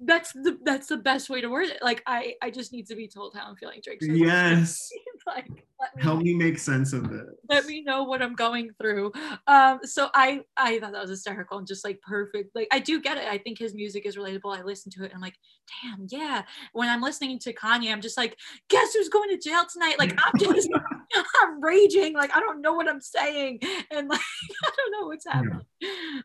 [0.00, 1.78] that's the that's the best way to word it.
[1.82, 4.02] Like I I just need to be told how I'm feeling, Drake.
[4.02, 4.88] So Yes.
[5.36, 7.26] like let me Help me make sense of it.
[7.48, 9.12] let me know what I'm going through.
[9.46, 12.50] Um, so I I thought that was hysterical and just like perfect.
[12.54, 13.28] Like I do get it.
[13.28, 14.56] I think his music is relatable.
[14.56, 15.36] I listen to it and I'm like,
[15.82, 16.42] damn, yeah.
[16.72, 18.36] When I'm listening to Kanye, I'm just like,
[18.68, 19.98] guess who's going to jail tonight?
[19.98, 20.68] Like I'm just
[21.42, 22.14] I'm raging.
[22.14, 23.60] Like I don't know what I'm saying,
[23.90, 24.20] and like
[24.64, 25.66] I don't know what's happening.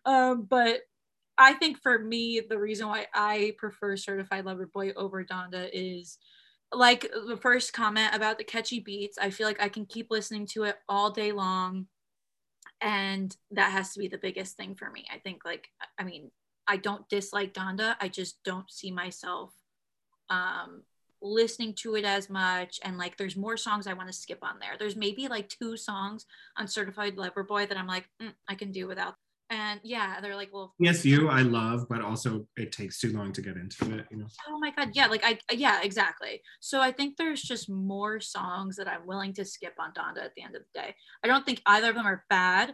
[0.05, 0.79] Um, but
[1.37, 6.17] I think for me, the reason why I prefer Certified Lover Boy over Donda is
[6.73, 9.17] like the first comment about the catchy beats.
[9.17, 11.87] I feel like I can keep listening to it all day long.
[12.81, 15.05] And that has to be the biggest thing for me.
[15.13, 16.31] I think, like, I mean,
[16.67, 17.95] I don't dislike Donda.
[18.01, 19.53] I just don't see myself
[20.29, 20.83] um,
[21.21, 22.79] listening to it as much.
[22.83, 24.75] And like, there's more songs I want to skip on there.
[24.77, 26.25] There's maybe like two songs
[26.57, 29.15] on Certified Lover Boy that I'm like, mm, I can do without.
[29.53, 33.31] And yeah, they're like, well, Yes, you I love, but also it takes too long
[33.33, 34.05] to get into it.
[34.09, 34.25] You know.
[34.49, 38.75] oh my god yeah like i yeah exactly so i think there's just more songs
[38.77, 41.45] that i'm willing to skip on donda at the end of the day i don't
[41.45, 42.73] think either of them are bad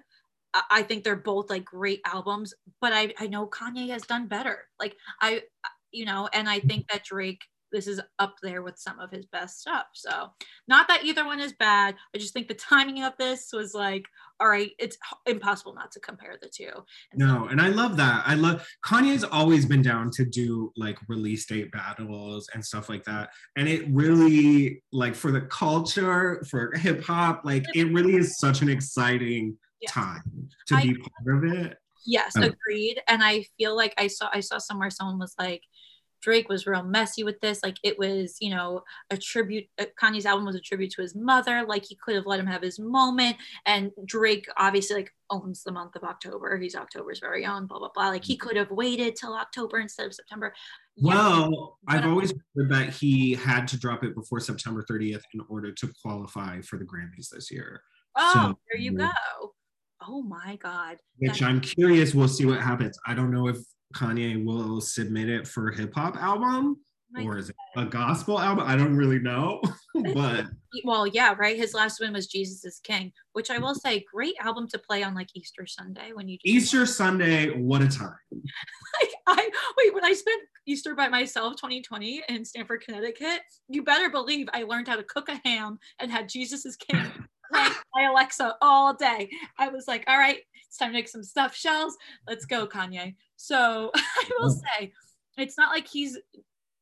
[0.54, 4.28] i, I think they're both like great albums but i i know kanye has done
[4.28, 5.42] better like i
[5.92, 7.42] you know and i think that drake
[7.72, 10.30] this is up there with some of his best stuff so
[10.68, 14.06] not that either one is bad i just think the timing of this was like
[14.40, 16.72] all right it's impossible not to compare the two
[17.12, 18.24] And so- No, and I love that.
[18.26, 23.04] I love Kanye's always been down to do like release date battles and stuff like
[23.04, 23.30] that.
[23.58, 28.62] And it really like for the culture, for hip hop, like it really is such
[28.62, 29.58] an exciting
[29.90, 30.24] time
[30.68, 31.78] to I- be part of it.
[32.06, 32.44] Yes, Oh.
[32.44, 33.02] agreed.
[33.10, 35.64] And I feel like I saw I saw somewhere someone was like,
[36.22, 37.62] Drake was real messy with this.
[37.64, 39.66] Like it was, you know, a tribute.
[39.80, 41.66] uh, Kanye's album was a tribute to his mother.
[41.68, 43.38] Like he could have let him have his moment.
[43.66, 46.58] And Drake obviously like owns the month of October.
[46.58, 47.68] He's October's very own.
[47.68, 48.10] Blah blah blah.
[48.10, 50.54] Like he could have waited till October instead of September.
[50.98, 55.42] Yeah, Well, I've always heard that he had to drop it before September 30th in
[55.48, 57.82] order to qualify for the Grammys this year.
[58.16, 59.10] oh, so- there you go.
[60.08, 60.98] Oh my God.
[61.18, 62.98] Which That- I'm curious, we'll see what happens.
[63.06, 63.58] I don't know if
[63.96, 68.40] Kanye will submit it for hip hop album oh My or is it a gospel
[68.40, 68.66] album?
[68.68, 69.62] I don't really know.
[70.14, 70.46] but
[70.84, 74.36] well yeah right his last one was jesus is king which i will say great
[74.40, 78.16] album to play on like easter sunday when you just, Easter Sunday, what a time.
[78.32, 84.10] like i wait when i spent easter by myself 2020 in stamford connecticut you better
[84.10, 87.12] believe i learned how to cook a ham and had jesus is king
[87.52, 91.58] my alexa all day i was like all right it's time to make some stuffed
[91.58, 94.62] shells let's go kanye so i will oh.
[94.78, 94.92] say
[95.38, 96.18] it's not like he's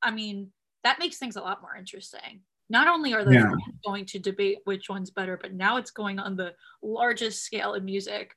[0.02, 0.52] i mean
[0.84, 3.52] that makes things a lot more interesting not only are the Yeah.
[3.86, 7.86] going to debate which one's better but now it's going on the largest scale in
[7.86, 8.34] music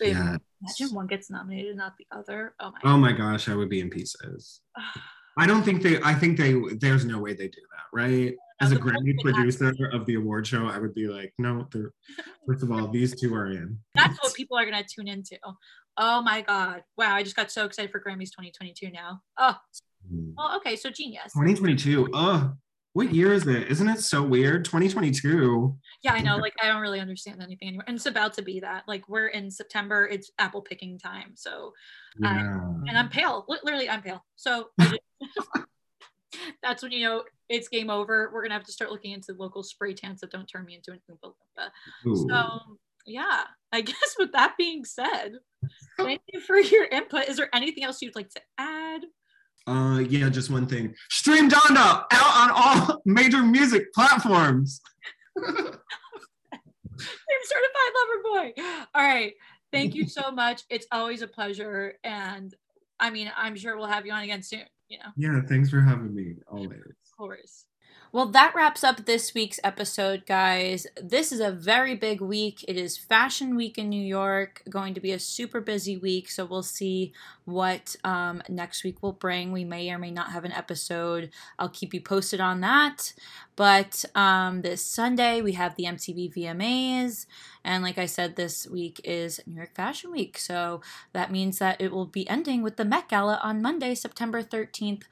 [0.00, 0.36] Yeah.
[0.60, 3.80] imagine one gets nominated not the other oh my Oh my gosh, I would be
[3.80, 4.60] in pieces.
[5.38, 8.34] I don't think they I think they there's no way they do that, right?
[8.60, 11.92] As a Grammy producer of the award show, I would be like, no, they're
[12.46, 13.78] first of all, these two are in.
[13.94, 15.38] that's what people are going to tune into
[15.98, 19.56] oh my god wow i just got so excited for grammys 2022 now oh
[20.08, 20.30] hmm.
[20.36, 22.08] well okay so genius 2022.
[22.12, 22.48] Oh, uh,
[22.94, 23.68] what year is it?
[23.68, 24.66] Isn't it so weird?
[24.66, 25.74] 2022.
[26.02, 28.60] yeah i know like i don't really understand anything anymore and it's about to be
[28.60, 31.72] that like we're in september it's apple picking time so
[32.18, 32.58] Yeah.
[32.88, 34.98] and i'm pale literally i'm pale so just-
[36.62, 39.62] that's when you know it's game over we're gonna have to start looking into local
[39.62, 41.70] spray tans that don't turn me into an oompa loompa
[42.08, 42.26] Ooh.
[42.28, 45.32] so yeah I guess with that being said,
[45.96, 47.28] thank you for your input.
[47.28, 49.02] Is there anything else you'd like to add?
[49.66, 50.94] Uh, yeah, just one thing.
[51.08, 54.80] Stream Donda out on all major music platforms.
[55.38, 55.44] I'm
[57.44, 58.52] certified lover boy.
[58.94, 59.32] All right.
[59.72, 60.62] Thank you so much.
[60.68, 61.94] It's always a pleasure.
[62.04, 62.54] And
[63.00, 65.80] I mean, I'm sure we'll have you on again soon, you know, Yeah, thanks for
[65.80, 66.34] having me.
[66.50, 66.72] Always.
[66.72, 67.64] of course.
[68.14, 70.86] Well, that wraps up this week's episode, guys.
[71.02, 72.62] This is a very big week.
[72.68, 76.30] It is Fashion Week in New York, going to be a super busy week.
[76.30, 77.14] So we'll see
[77.46, 79.50] what um, next week will bring.
[79.50, 81.30] We may or may not have an episode.
[81.58, 83.14] I'll keep you posted on that.
[83.56, 87.24] But um, this Sunday, we have the MTV VMAs.
[87.64, 90.36] And like I said, this week is New York Fashion Week.
[90.36, 90.82] So
[91.14, 95.04] that means that it will be ending with the Met Gala on Monday, September 13th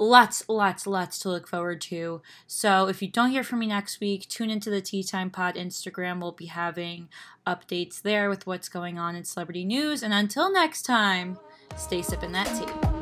[0.00, 2.22] lots, lots, lots to look forward to.
[2.46, 5.54] So if you don't hear from me next week, tune into the Tea Time Pod
[5.54, 6.20] Instagram.
[6.20, 7.08] We'll be having
[7.46, 10.02] updates there with what's going on in celebrity news.
[10.02, 11.38] And until next time,
[11.76, 12.99] stay sipping that tea.